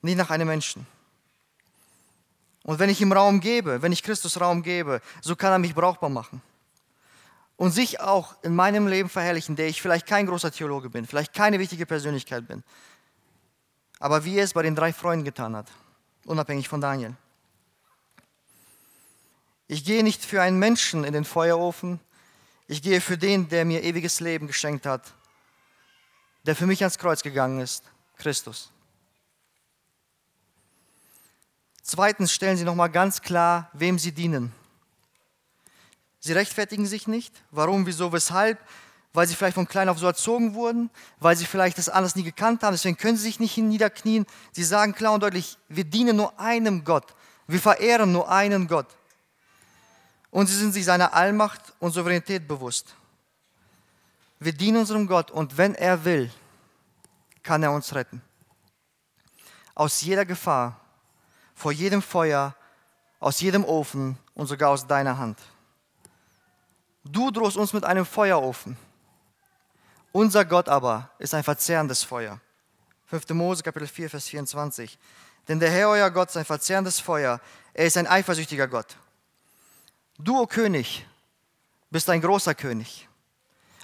[0.00, 0.86] Nicht nach einem Menschen.
[2.62, 5.74] Und wenn ich ihm Raum gebe, wenn ich Christus Raum gebe, so kann er mich
[5.74, 6.40] brauchbar machen.
[7.58, 11.34] Und sich auch in meinem Leben verherrlichen, der ich vielleicht kein großer Theologe bin, vielleicht
[11.34, 12.64] keine wichtige Persönlichkeit bin.
[13.98, 15.70] Aber wie er es bei den drei Freunden getan hat,
[16.24, 17.14] unabhängig von Daniel.
[19.66, 22.00] Ich gehe nicht für einen Menschen in den Feuerofen,
[22.68, 25.12] ich gehe für den, der mir ewiges Leben geschenkt hat,
[26.44, 27.84] der für mich ans Kreuz gegangen ist,
[28.16, 28.70] Christus.
[31.82, 34.54] Zweitens stellen Sie nochmal ganz klar, wem Sie dienen.
[36.20, 37.34] Sie rechtfertigen sich nicht.
[37.50, 38.58] Warum, wieso, weshalb?
[39.12, 42.22] Weil sie vielleicht von klein auf so erzogen wurden, weil sie vielleicht das alles nie
[42.22, 42.74] gekannt haben.
[42.74, 44.26] Deswegen können sie sich nicht niederknien.
[44.52, 47.14] Sie sagen klar und deutlich, wir dienen nur einem Gott.
[47.46, 48.88] Wir verehren nur einen Gott.
[50.30, 52.94] Und sie sind sich seiner Allmacht und Souveränität bewusst.
[54.38, 56.30] Wir dienen unserem Gott und wenn er will,
[57.42, 58.22] kann er uns retten.
[59.74, 60.78] Aus jeder Gefahr,
[61.54, 62.54] vor jedem Feuer,
[63.20, 65.38] aus jedem Ofen und sogar aus deiner Hand.
[67.04, 68.76] Du drohst uns mit einem Feuerofen.
[70.12, 72.40] Unser Gott aber ist ein verzehrendes Feuer.
[73.06, 73.28] 5.
[73.30, 74.98] Mose Kapitel 4, Vers 24.
[75.48, 77.40] Denn der Herr, euer Gott, ist ein verzehrendes Feuer.
[77.72, 78.96] Er ist ein eifersüchtiger Gott.
[80.18, 81.06] Du, o König,
[81.90, 83.08] bist ein großer König.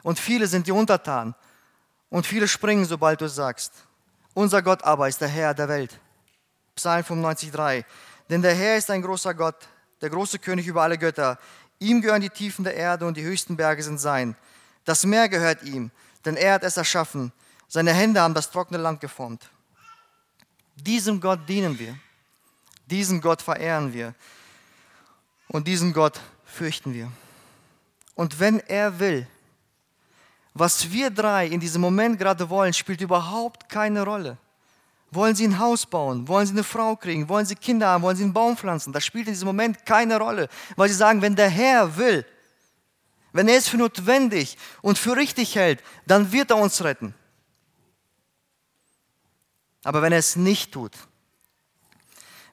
[0.02, 1.34] Und viele sind dir untertan.
[2.10, 3.72] Und viele springen, sobald du sagst.
[4.34, 5.98] Unser Gott aber ist der Herr der Welt.
[6.74, 7.84] Psalm 95,3.
[8.28, 9.68] Denn der Herr ist ein großer Gott,
[10.00, 11.38] der große König über alle Götter.
[11.84, 14.36] Ihm gehören die Tiefen der Erde und die höchsten Berge sind sein.
[14.86, 15.90] Das Meer gehört ihm,
[16.24, 17.30] denn er hat es erschaffen.
[17.68, 19.50] Seine Hände haben das trockene Land geformt.
[20.76, 21.98] Diesem Gott dienen wir.
[22.86, 24.14] Diesen Gott verehren wir.
[25.48, 27.12] Und diesen Gott fürchten wir.
[28.14, 29.26] Und wenn er will,
[30.54, 34.38] was wir drei in diesem Moment gerade wollen, spielt überhaupt keine Rolle.
[35.14, 36.26] Wollen sie ein Haus bauen?
[36.28, 37.28] Wollen sie eine Frau kriegen?
[37.28, 38.02] Wollen sie Kinder haben?
[38.02, 38.92] Wollen sie einen Baum pflanzen?
[38.92, 42.26] Das spielt in diesem Moment keine Rolle, weil sie sagen, wenn der Herr will,
[43.32, 47.14] wenn er es für notwendig und für richtig hält, dann wird er uns retten.
[49.82, 50.92] Aber wenn er es nicht tut,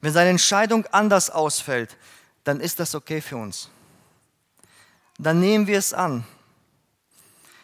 [0.02, 1.98] wenn seine Entscheidung anders ausfällt,
[2.44, 3.70] dann ist das okay für uns.
[5.18, 6.26] Dann nehmen wir es an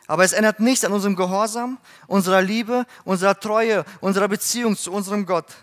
[0.07, 5.25] aber es ändert nichts an unserem Gehorsam, unserer Liebe, unserer Treue, unserer Beziehung zu unserem
[5.25, 5.53] Gott.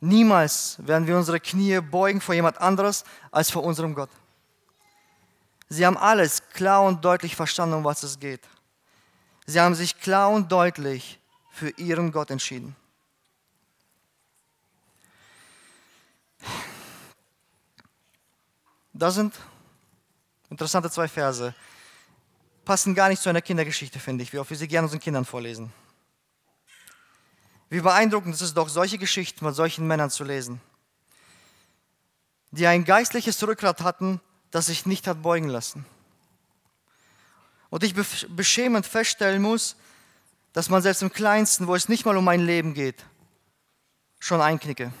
[0.00, 4.10] Niemals werden wir unsere Knie beugen vor jemand anderes als vor unserem Gott.
[5.68, 8.40] Sie haben alles klar und deutlich verstanden, um was es geht.
[9.46, 11.20] Sie haben sich klar und deutlich
[11.52, 12.74] für ihren Gott entschieden.
[18.92, 19.34] Das sind
[20.50, 21.54] interessante zwei Verse
[22.70, 25.24] passen gar nicht zu einer Kindergeschichte, finde ich, wie oft wir sie gerne unseren Kindern
[25.24, 25.72] vorlesen.
[27.68, 30.60] Wie beeindruckend ist es doch, solche Geschichten von solchen Männern zu lesen,
[32.52, 34.20] die ein geistliches Rückgrat hatten,
[34.52, 35.84] das sich nicht hat beugen lassen.
[37.70, 37.92] Und ich
[38.28, 39.74] beschämend feststellen muss,
[40.52, 43.04] dass man selbst im Kleinsten, wo es nicht mal um mein Leben geht,
[44.20, 44.92] schon einknicke.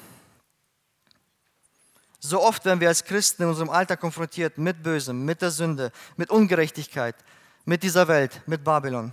[2.18, 5.92] So oft werden wir als Christen in unserem Alltag konfrontiert mit Bösem, mit der Sünde,
[6.16, 7.14] mit Ungerechtigkeit,
[7.70, 9.12] mit dieser Welt, mit Babylon.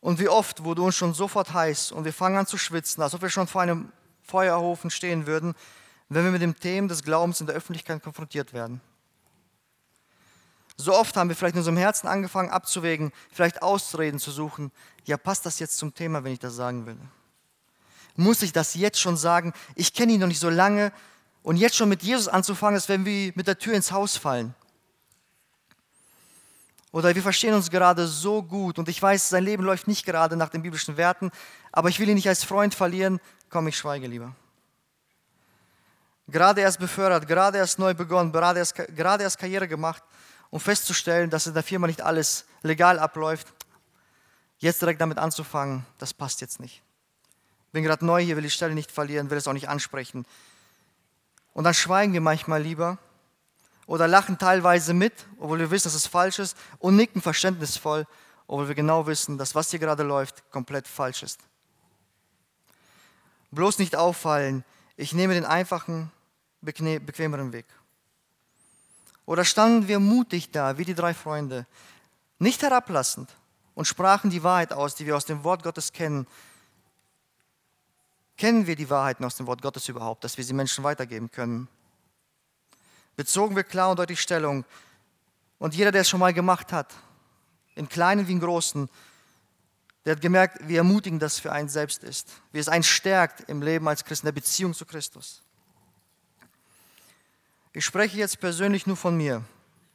[0.00, 3.14] Und wie oft wurde uns schon sofort heiß und wir fangen an zu schwitzen, als
[3.14, 5.54] ob wir schon vor einem Feuerofen stehen würden,
[6.10, 8.82] wenn wir mit dem Thema des Glaubens in der Öffentlichkeit konfrontiert werden.
[10.76, 14.72] So oft haben wir vielleicht in unserem Herzen angefangen abzuwägen, vielleicht Ausreden zu suchen.
[15.06, 17.00] Ja, passt das jetzt zum Thema, wenn ich das sagen würde?
[18.14, 19.54] Muss ich das jetzt schon sagen?
[19.74, 20.92] Ich kenne ihn noch nicht so lange
[21.42, 24.54] und jetzt schon mit Jesus anzufangen, als wenn wir mit der Tür ins Haus fallen.
[26.92, 30.36] Oder wir verstehen uns gerade so gut und ich weiß, sein Leben läuft nicht gerade
[30.36, 31.30] nach den biblischen Werten,
[31.72, 33.18] aber ich will ihn nicht als Freund verlieren.
[33.48, 34.36] Komm, ich schweige lieber.
[36.28, 40.02] Gerade erst befördert, gerade erst neu begonnen, gerade erst, gerade erst Karriere gemacht,
[40.50, 43.48] um festzustellen, dass in der Firma nicht alles legal abläuft.
[44.58, 46.82] Jetzt direkt damit anzufangen, das passt jetzt nicht.
[47.72, 50.26] Bin gerade neu hier, will die Stelle nicht verlieren, will es auch nicht ansprechen.
[51.54, 52.98] Und dann schweigen wir manchmal lieber
[53.92, 58.06] oder lachen teilweise mit, obwohl wir wissen, dass es falsch ist, und nicken verständnisvoll,
[58.46, 61.40] obwohl wir genau wissen, dass was hier gerade läuft, komplett falsch ist.
[63.50, 64.64] Bloß nicht auffallen,
[64.96, 66.10] ich nehme den einfachen,
[66.62, 67.66] bequemeren Weg.
[69.26, 71.66] Oder standen wir mutig da, wie die drei Freunde,
[72.38, 73.28] nicht herablassend
[73.74, 76.26] und sprachen die Wahrheit aus, die wir aus dem Wort Gottes kennen.
[78.38, 81.68] Kennen wir die Wahrheiten aus dem Wort Gottes überhaupt, dass wir sie Menschen weitergeben können?
[83.16, 84.64] Bezogen wir klar und deutlich Stellung.
[85.58, 86.92] Und jeder, der es schon mal gemacht hat,
[87.74, 88.88] in kleinen wie in großen,
[90.04, 93.62] der hat gemerkt, wie ermutigend das für einen selbst ist, wie es einen stärkt im
[93.62, 95.42] Leben als Christ, in der Beziehung zu Christus.
[97.72, 99.44] Ich spreche jetzt persönlich nur von mir.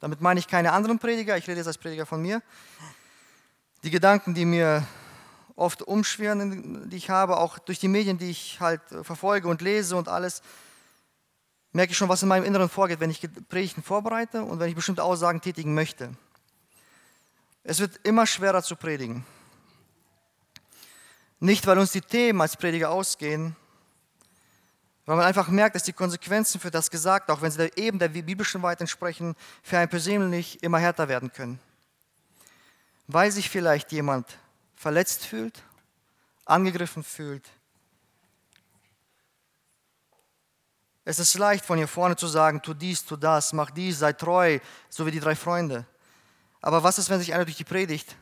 [0.00, 2.42] Damit meine ich keine anderen Prediger, ich rede jetzt als Prediger von mir.
[3.84, 4.86] Die Gedanken, die mir
[5.54, 9.96] oft umschwirren, die ich habe, auch durch die Medien, die ich halt verfolge und lese
[9.96, 10.42] und alles,
[11.72, 14.74] merke ich schon, was in meinem Inneren vorgeht, wenn ich Predigten vorbereite und wenn ich
[14.74, 16.10] bestimmte Aussagen tätigen möchte.
[17.64, 19.26] Es wird immer schwerer zu predigen.
[21.40, 23.54] Nicht, weil uns die Themen als Prediger ausgehen,
[25.08, 28.08] weil man einfach merkt, dass die Konsequenzen für das Gesagte, auch wenn sie eben der
[28.08, 31.60] biblischen Wahrheit entsprechen, für einen persönlich immer härter werden können.
[33.06, 34.38] Weil sich vielleicht jemand
[34.74, 35.62] verletzt fühlt,
[36.44, 37.48] angegriffen fühlt.
[41.08, 44.12] Es ist leicht von hier vorne zu sagen, tu dies, tu das, mach dies, sei
[44.12, 44.58] treu,
[44.90, 45.86] so wie die drei Freunde.
[46.60, 48.14] Aber was ist, wenn sich einer durch die Predigt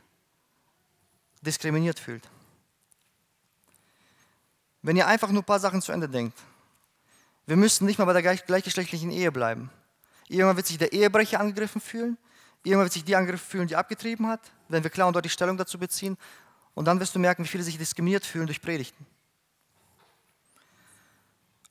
[1.41, 2.23] diskriminiert fühlt?
[4.83, 6.39] Wenn ihr einfach nur ein paar Sachen zu Ende denkt.
[7.47, 9.69] Wir müssen nicht mal bei der gleichgeschlechtlichen Ehe bleiben.
[10.29, 12.17] Irgendwann wird sich der Ehebrecher angegriffen fühlen,
[12.63, 15.57] irgendwann wird sich die angegriffen fühlen, die abgetrieben hat, wenn wir klar und deutlich Stellung
[15.57, 16.17] dazu beziehen.
[16.75, 19.05] Und dann wirst du merken, wie viele sich diskriminiert fühlen durch Predigten.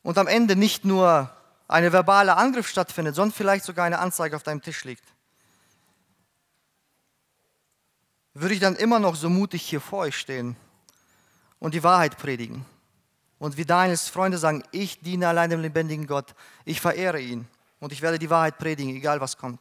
[0.06, 1.32] Und am Ende nicht nur
[1.68, 5.04] eine verbale Angriff stattfindet, sondern vielleicht sogar eine Anzeige auf deinem Tisch liegt.
[8.36, 10.58] Würde ich dann immer noch so mutig hier vor euch stehen
[11.58, 12.66] und die Wahrheit predigen?
[13.40, 16.36] Und wie Daniels Freunde sagen, ich diene allein dem lebendigen Gott.
[16.66, 17.48] Ich verehre ihn
[17.80, 19.60] und ich werde die Wahrheit predigen, egal was kommt.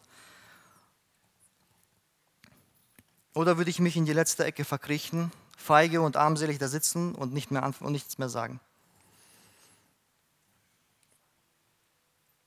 [3.33, 7.33] Oder würde ich mich in die letzte Ecke verkriechen, feige und armselig da sitzen und,
[7.33, 8.61] nicht mehr und nichts mehr sagen?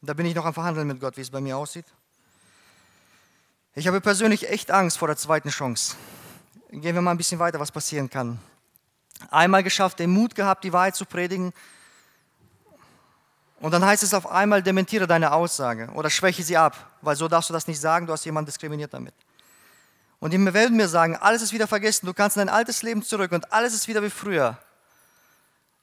[0.08, 1.86] Da bin ich noch am Verhandeln mit Gott, wie es bei mir aussieht.
[3.76, 5.98] Ich habe persönlich echt Angst vor der zweiten Chance.
[6.72, 8.40] Gehen wir mal ein bisschen weiter, was passieren kann.
[9.32, 11.52] Einmal geschafft, den Mut gehabt, die Wahrheit zu predigen.
[13.60, 17.28] Und dann heißt es auf einmal, dementiere deine Aussage oder schwäche sie ab, weil so
[17.28, 19.14] darfst du das nicht sagen, du hast jemanden diskriminiert damit.
[20.20, 23.04] Und die werden mir sagen, alles ist wieder vergessen, du kannst in dein altes Leben
[23.04, 24.58] zurück und alles ist wieder wie früher.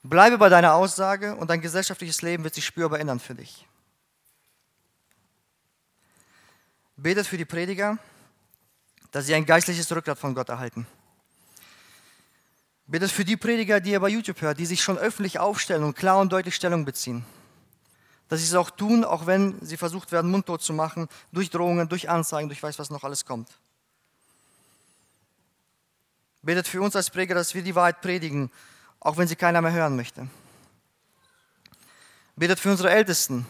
[0.02, 3.66] Bleibe bei deiner Aussage und dein gesellschaftliches Leben wird sich spürbar ändern für dich.
[6.96, 7.98] Betet für die Prediger,
[9.10, 10.86] dass sie ein geistliches Rückgrat von Gott erhalten.
[12.86, 15.96] Betet für die Prediger, die ihr bei YouTube hört, die sich schon öffentlich aufstellen und
[15.96, 17.24] klar und deutlich Stellung beziehen.
[18.28, 21.88] Dass sie es auch tun, auch wenn sie versucht werden, mundtot zu machen, durch Drohungen,
[21.88, 23.48] durch Anzeigen, durch weiß was noch alles kommt.
[26.42, 28.50] Betet für uns als Prediger, dass wir die Wahrheit predigen,
[29.00, 30.28] auch wenn sie keiner mehr hören möchte.
[32.36, 33.46] Betet für unsere Ältesten,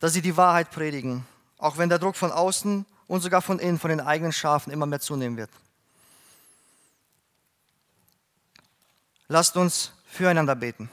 [0.00, 1.24] dass sie die Wahrheit predigen,
[1.60, 4.86] auch wenn der Druck von außen und sogar von innen, von den eigenen Schafen immer
[4.86, 5.50] mehr zunehmen wird.
[9.28, 10.90] Lasst uns füreinander beten.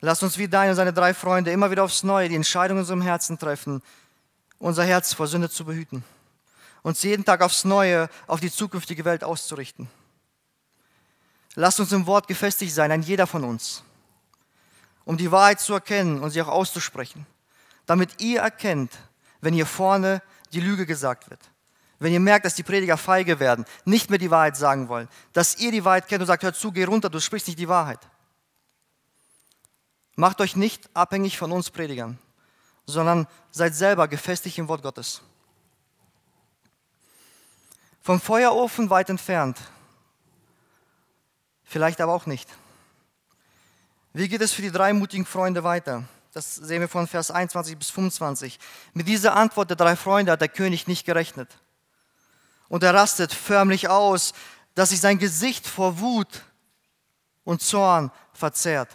[0.00, 2.80] Lasst uns wie Daniel und seine drei Freunde immer wieder aufs Neue die Entscheidung in
[2.80, 3.82] unserem Herzen treffen,
[4.58, 6.04] unser Herz vor Sünde zu behüten,
[6.82, 9.88] uns jeden Tag aufs Neue auf die zukünftige Welt auszurichten.
[11.54, 13.82] Lasst uns im Wort gefestigt sein, ein jeder von uns,
[15.04, 17.26] um die Wahrheit zu erkennen und sie auch auszusprechen,
[17.86, 18.98] damit ihr erkennt,
[19.40, 20.22] wenn hier vorne
[20.52, 21.40] die Lüge gesagt wird
[22.00, 25.58] wenn ihr merkt, dass die Prediger feige werden, nicht mehr die Wahrheit sagen wollen, dass
[25.58, 28.00] ihr die Wahrheit kennt und sagt, hör zu, geh runter, du sprichst nicht die Wahrheit.
[30.16, 32.18] Macht euch nicht abhängig von uns Predigern,
[32.86, 35.20] sondern seid selber gefestigt im Wort Gottes.
[38.00, 39.58] Vom Feuerofen weit entfernt,
[41.64, 42.48] vielleicht aber auch nicht.
[44.14, 46.04] Wie geht es für die drei mutigen Freunde weiter?
[46.32, 48.58] Das sehen wir von Vers 21 bis 25.
[48.94, 51.48] Mit dieser Antwort der drei Freunde hat der König nicht gerechnet
[52.70, 54.32] und er rastet förmlich aus,
[54.74, 56.44] dass sich sein Gesicht vor Wut
[57.42, 58.88] und Zorn verzerrt.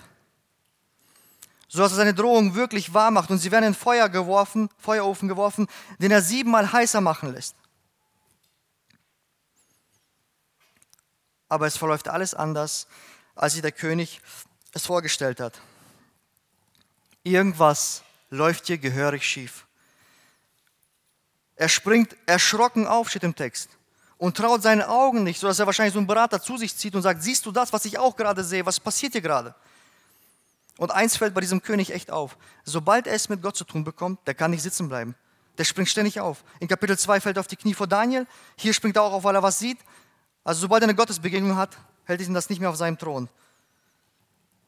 [1.67, 5.27] So dass er seine Drohung wirklich wahr macht und sie werden in Feuer geworfen, Feuerofen
[5.27, 5.67] geworfen,
[5.99, 7.55] den er siebenmal heißer machen lässt.
[11.49, 12.87] Aber es verläuft alles anders,
[13.35, 14.21] als sich der König
[14.71, 15.59] es vorgestellt hat.
[17.25, 19.65] Irgendwas läuft hier gehörig schief.
[21.55, 23.69] Er springt erschrocken auf, steht im Text,
[24.19, 27.01] und traut seinen Augen nicht, sodass er wahrscheinlich so einen Berater zu sich zieht und
[27.01, 29.55] sagt, siehst du das, was ich auch gerade sehe, was passiert hier gerade?
[30.77, 32.37] Und eins fällt bei diesem König echt auf.
[32.63, 35.15] Sobald er es mit Gott zu tun bekommt, der kann nicht sitzen bleiben.
[35.57, 36.43] Der springt ständig auf.
[36.59, 38.27] In Kapitel 2 fällt er auf die Knie vor Daniel.
[38.55, 39.79] Hier springt er auch auf, weil er was sieht.
[40.43, 43.29] Also sobald er eine Gottesbegegnung hat, hält ihn das nicht mehr auf seinem Thron.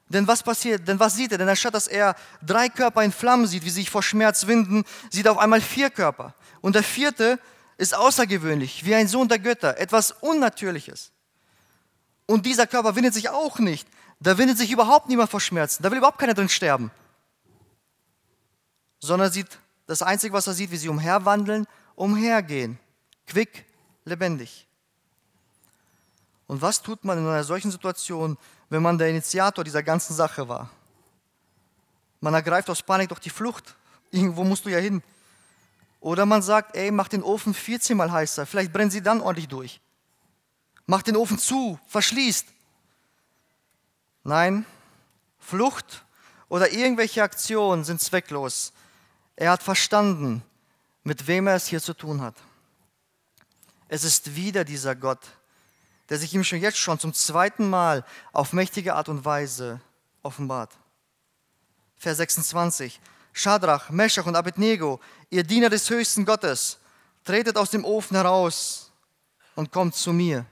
[0.10, 0.88] Denn was passiert?
[0.88, 1.38] Denn was sieht er?
[1.38, 4.84] Denn anstatt dass er drei Körper in Flammen sieht, wie sie sich vor Schmerz winden,
[5.10, 6.34] sieht er auf einmal vier Körper.
[6.62, 7.40] Und der vierte
[7.78, 11.12] ist außergewöhnlich, wie ein Sohn der Götter, etwas Unnatürliches.
[12.26, 13.88] Und dieser Körper windet sich auch nicht.
[14.20, 15.84] Da windet sich überhaupt niemand vor Schmerzen.
[15.84, 16.92] Da will überhaupt keiner drin sterben.
[19.00, 22.80] Sondern sieht das Einzige, was er sieht, wie sie umherwandeln, umhergehen.
[23.28, 23.66] Quick,
[24.06, 24.68] lebendig.
[26.48, 28.38] Und was tut man in einer solchen Situation,
[28.70, 30.70] wenn man der Initiator dieser ganzen Sache war?
[32.20, 33.76] Man ergreift aus Panik doch die Flucht.
[34.12, 35.04] Irgendwo musst du ja hin.
[36.00, 39.48] Oder man sagt, ey, mach den Ofen 14 mal heißer, vielleicht brennen sie dann ordentlich
[39.48, 39.82] durch.
[40.86, 42.48] Mach den Ofen zu, verschließt.
[44.24, 44.66] Nein,
[45.40, 46.06] Flucht
[46.50, 48.74] oder irgendwelche Aktionen sind zwecklos.
[49.36, 50.44] Er hat verstanden,
[51.04, 52.36] mit wem er es hier zu tun hat.
[53.88, 55.22] Es ist wieder dieser Gott,
[56.10, 59.82] der sich ihm schon jetzt schon zum zweiten Mal auf mächtige Art und Weise
[60.24, 60.72] offenbart.
[61.98, 63.00] Vers 26.
[63.34, 65.00] Schadrach, Meschach und Abednego,
[65.30, 66.80] ihr Diener des höchsten Gottes,
[67.24, 68.92] tretet aus dem Ofen heraus
[69.56, 70.46] und kommt zu mir.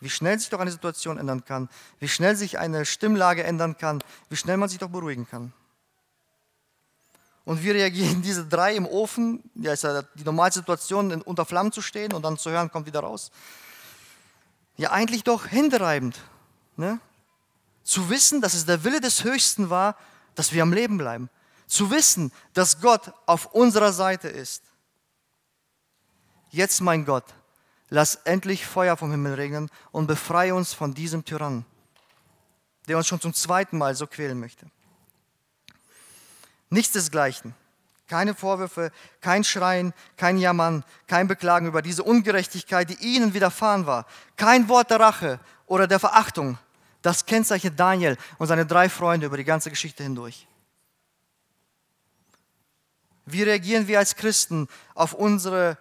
[0.00, 1.68] Wie schnell sich doch eine Situation ändern kann,
[1.98, 5.52] wie schnell sich eine Stimmlage ändern kann, wie schnell man sich doch beruhigen kann.
[7.44, 9.42] Und wie reagieren diese drei im Ofen?
[9.54, 12.86] Ja, ist ja die normale Situation, unter Flammen zu stehen und dann zu hören, kommt
[12.86, 13.30] wieder raus.
[14.80, 16.18] Ja, eigentlich doch händereibend.
[16.76, 17.00] Ne?
[17.84, 19.94] Zu wissen, dass es der Wille des Höchsten war,
[20.34, 21.28] dass wir am Leben bleiben.
[21.66, 24.62] Zu wissen, dass Gott auf unserer Seite ist.
[26.48, 27.26] Jetzt, mein Gott,
[27.90, 31.66] lass endlich Feuer vom Himmel regnen und befreie uns von diesem Tyrannen,
[32.88, 34.64] der uns schon zum zweiten Mal so quälen möchte.
[36.70, 37.54] Nichts desgleichen.
[38.10, 38.90] Keine Vorwürfe,
[39.20, 44.04] kein Schreien, kein Jammern, kein Beklagen über diese Ungerechtigkeit, die ihnen widerfahren war.
[44.36, 46.58] Kein Wort der Rache oder der Verachtung.
[47.02, 50.48] Das kennzeichnet Daniel und seine drei Freunde über die ganze Geschichte hindurch.
[53.26, 55.78] Wie reagieren wir als Christen auf unsere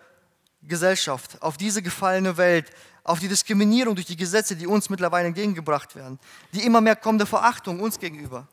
[0.62, 2.70] Gesellschaft, auf diese gefallene Welt,
[3.04, 6.20] auf die Diskriminierung durch die Gesetze, die uns mittlerweile entgegengebracht werden,
[6.54, 8.48] die immer mehr kommende Verachtung uns gegenüber?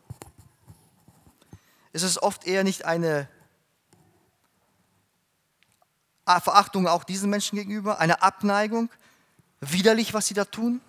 [1.93, 3.29] Ist es oft eher nicht eine
[6.27, 8.91] Verachtung auch diesen Menschen gegenüber, eine Abneigung,
[9.61, 10.81] widerlich, was sie da tun?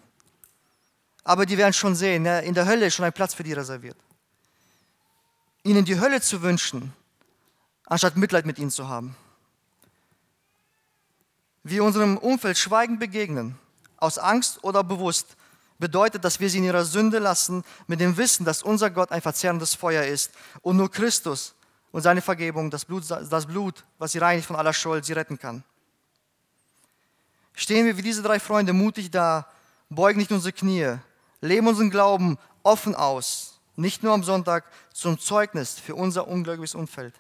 [1.24, 3.54] Aber die werden schon sehen, ne, in der Hölle ist schon ein Platz für die
[3.54, 3.98] reserviert.
[5.64, 6.94] Ihnen die Hölle zu wünschen,
[7.86, 9.16] anstatt Mitleid mit ihnen zu haben.
[11.64, 13.60] Wir unserem Umfeld schweigend begegnen,
[13.98, 15.36] aus Angst oder bewusst,
[15.80, 19.22] bedeutet, dass wir sie in ihrer Sünde lassen, mit dem Wissen, dass unser Gott ein
[19.22, 20.32] verzehrendes Feuer ist
[20.62, 21.54] und nur Christus
[21.92, 25.40] und seine Vergebung, das Blut, das Blut, was sie reinigt von aller Schuld, sie retten
[25.40, 25.64] kann.
[27.54, 29.48] Stehen wir wie diese drei Freunde mutig da,
[29.90, 30.98] beugen nicht unsere Knie,
[31.42, 37.16] leben unseren Glauben offen aus, nicht nur am Sonntag, zum Zeugnis für unser ungläubiges Umfeld.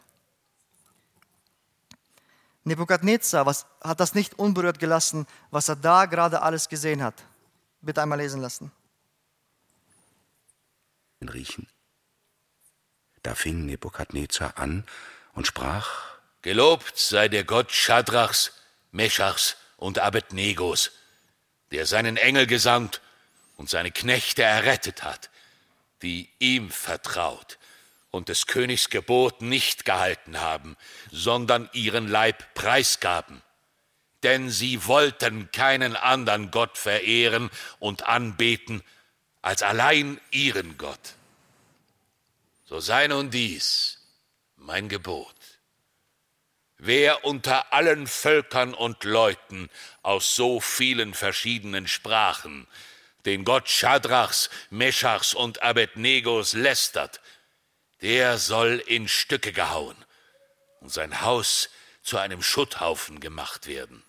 [2.63, 7.23] Nebukadnezar was, hat das nicht unberührt gelassen, was er da gerade alles gesehen hat.
[7.81, 8.71] Bitte einmal lesen lassen.
[11.21, 11.67] Riechen.
[13.27, 14.85] Da fing Nebukadnezar an
[15.33, 18.53] und sprach: Gelobt sei der Gott Schadrachs,
[18.91, 20.91] Meschachs und Abednegos,
[21.71, 23.01] der seinen Engel gesandt
[23.57, 25.29] und seine Knechte errettet hat,
[26.03, 27.57] die ihm vertraut
[28.11, 30.77] und des Königs Gebot nicht gehalten haben,
[31.11, 33.41] sondern ihren Leib preisgaben.
[34.23, 37.49] Denn sie wollten keinen anderen Gott verehren
[37.79, 38.83] und anbeten
[39.41, 41.17] als allein ihren Gott.
[42.67, 43.97] So sei nun dies
[44.57, 45.35] mein Gebot.
[46.77, 49.69] Wer unter allen Völkern und Leuten
[50.03, 52.67] aus so vielen verschiedenen Sprachen
[53.25, 57.21] den Gott Schadrachs, Meschachs und Abednegos lästert,
[58.01, 59.97] der soll in Stücke gehauen
[60.81, 61.69] und sein Haus
[62.03, 64.03] zu einem Schutthaufen gemacht werden.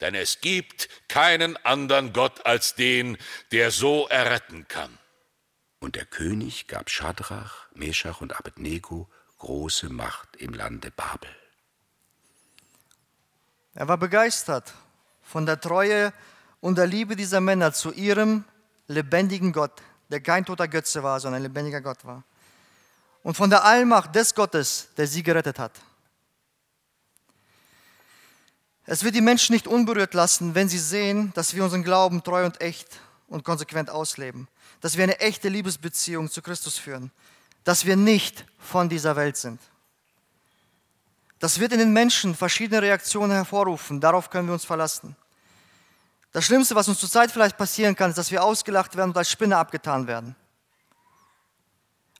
[0.00, 3.16] Denn es gibt keinen anderen Gott als den,
[3.52, 4.98] der so erretten kann.
[5.84, 9.06] Und der König gab Schadrach, Meschach und Abednego
[9.36, 11.28] große Macht im Lande Babel.
[13.74, 14.72] Er war begeistert
[15.22, 16.14] von der Treue
[16.62, 18.44] und der Liebe dieser Männer zu ihrem
[18.86, 22.24] lebendigen Gott, der kein toter Götze war, sondern ein lebendiger Gott war
[23.22, 25.72] und von der Allmacht des Gottes, der sie gerettet hat.
[28.86, 32.46] Es wird die Menschen nicht unberührt lassen, wenn sie sehen, dass wir unseren Glauben treu
[32.46, 32.88] und echt
[33.28, 34.48] und konsequent ausleben,
[34.80, 37.10] dass wir eine echte Liebesbeziehung zu Christus führen,
[37.64, 39.60] dass wir nicht von dieser Welt sind.
[41.38, 45.16] Das wird in den Menschen verschiedene Reaktionen hervorrufen, darauf können wir uns verlassen.
[46.32, 49.30] Das Schlimmste, was uns zurzeit vielleicht passieren kann, ist, dass wir ausgelacht werden und als
[49.30, 50.34] Spinner abgetan werden.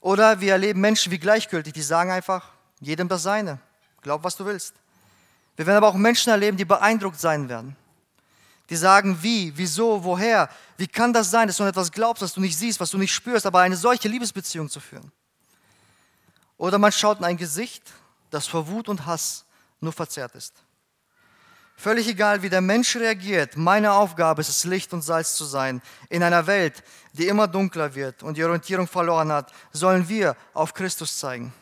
[0.01, 2.51] Oder wir erleben Menschen wie gleichgültig, die sagen einfach,
[2.81, 3.59] jedem das Seine,
[4.03, 4.75] glaub, was du willst.
[5.57, 7.77] Wir werden aber auch Menschen erleben, die beeindruckt sein werden.
[8.71, 12.33] Die sagen, wie, wieso, woher, wie kann das sein, dass du an etwas glaubst, was
[12.33, 15.13] du nicht siehst, was du nicht spürst, aber eine solche Liebesbeziehung zu führen.
[16.57, 17.93] Oder man schaut in ein Gesicht,
[18.31, 19.45] das vor Wut und Hass
[19.81, 20.55] nur verzerrt ist.
[21.77, 25.83] Völlig egal, wie der Mensch reagiert, meine Aufgabe ist es, Licht und Salz zu sein.
[26.09, 30.73] In einer Welt, die immer dunkler wird und die Orientierung verloren hat, sollen wir auf
[30.73, 31.53] Christus zeigen.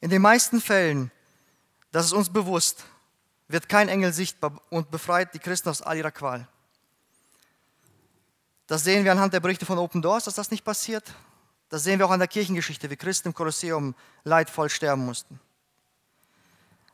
[0.00, 1.12] In den meisten Fällen,
[1.92, 2.84] das ist uns bewusst,
[3.52, 6.48] wird kein Engel sichtbar und befreit die Christen aus all ihrer Qual.
[8.66, 11.12] Das sehen wir anhand der Berichte von Open Doors, dass das nicht passiert.
[11.68, 13.94] Das sehen wir auch an der Kirchengeschichte, wie Christen im Kolosseum
[14.24, 15.38] leidvoll sterben mussten.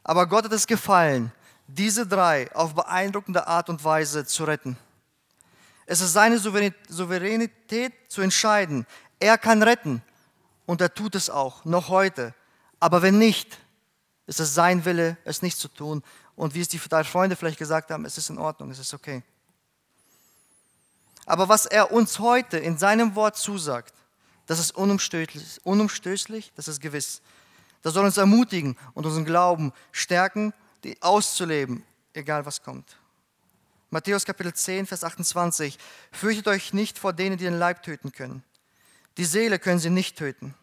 [0.03, 1.33] Aber Gott hat es gefallen,
[1.69, 4.77] diese drei auf beeindruckende Art und Weise zu retten.
[5.87, 8.87] Es ist seine Souveränität zu entscheiden.
[9.21, 10.03] Er kann retten
[10.67, 12.35] und er tut es auch, noch heute.
[12.81, 13.59] Aber wenn nicht,
[14.29, 16.05] ist es sein Wille, es nicht zu tun.
[16.37, 18.93] Und wie es die drei Freunde vielleicht gesagt haben, es ist in Ordnung, es ist
[18.93, 19.23] okay.
[21.25, 23.95] Aber was er uns heute in seinem Wort zusagt,
[24.47, 27.23] das ist unumstößlich, unumstößlich das ist gewiss.
[27.83, 30.53] Das soll uns ermutigen und unseren Glauben stärken,
[30.85, 32.97] die auszuleben, egal was kommt.
[33.91, 35.79] Matthäus Kapitel 10, Vers 28.
[36.13, 38.43] Fürchtet euch nicht vor denen, die den Leib töten können.
[39.17, 40.55] Die Seele können sie nicht töten.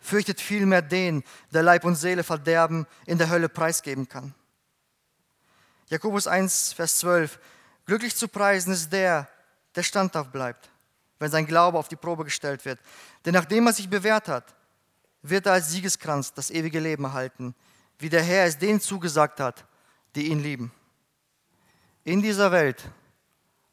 [0.00, 4.34] Fürchtet vielmehr den, der Leib und Seele verderben in der Hölle preisgeben kann.
[5.88, 7.38] Jakobus 1, Vers 12.
[7.86, 9.28] Glücklich zu preisen ist der,
[9.74, 10.68] der standhaft bleibt,
[11.18, 12.78] wenn sein Glaube auf die Probe gestellt wird.
[13.24, 14.54] Denn nachdem er sich bewährt hat,
[15.22, 17.54] wird er als Siegeskranz das ewige Leben erhalten,
[17.98, 19.64] wie der Herr es denen zugesagt hat,
[20.14, 20.72] die ihn lieben.
[22.04, 22.90] In dieser Welt,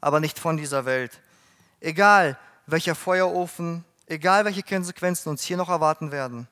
[0.02, 1.22] aber nicht von dieser Welt.
[1.80, 6.48] Egal welcher Feuerofen, egal welche Konsequenzen uns hier noch erwarten werden.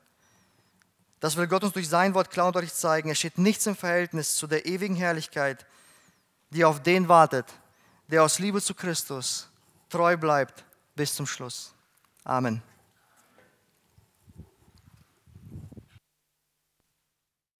[1.20, 3.10] Das will Gott uns durch sein Wort klar und deutlich zeigen.
[3.10, 5.64] Es steht nichts im Verhältnis zu der ewigen Herrlichkeit,
[6.50, 7.46] die auf den wartet,
[8.08, 9.48] der aus Liebe zu Christus
[9.88, 11.72] treu bleibt bis zum Schluss.
[12.24, 12.62] Amen.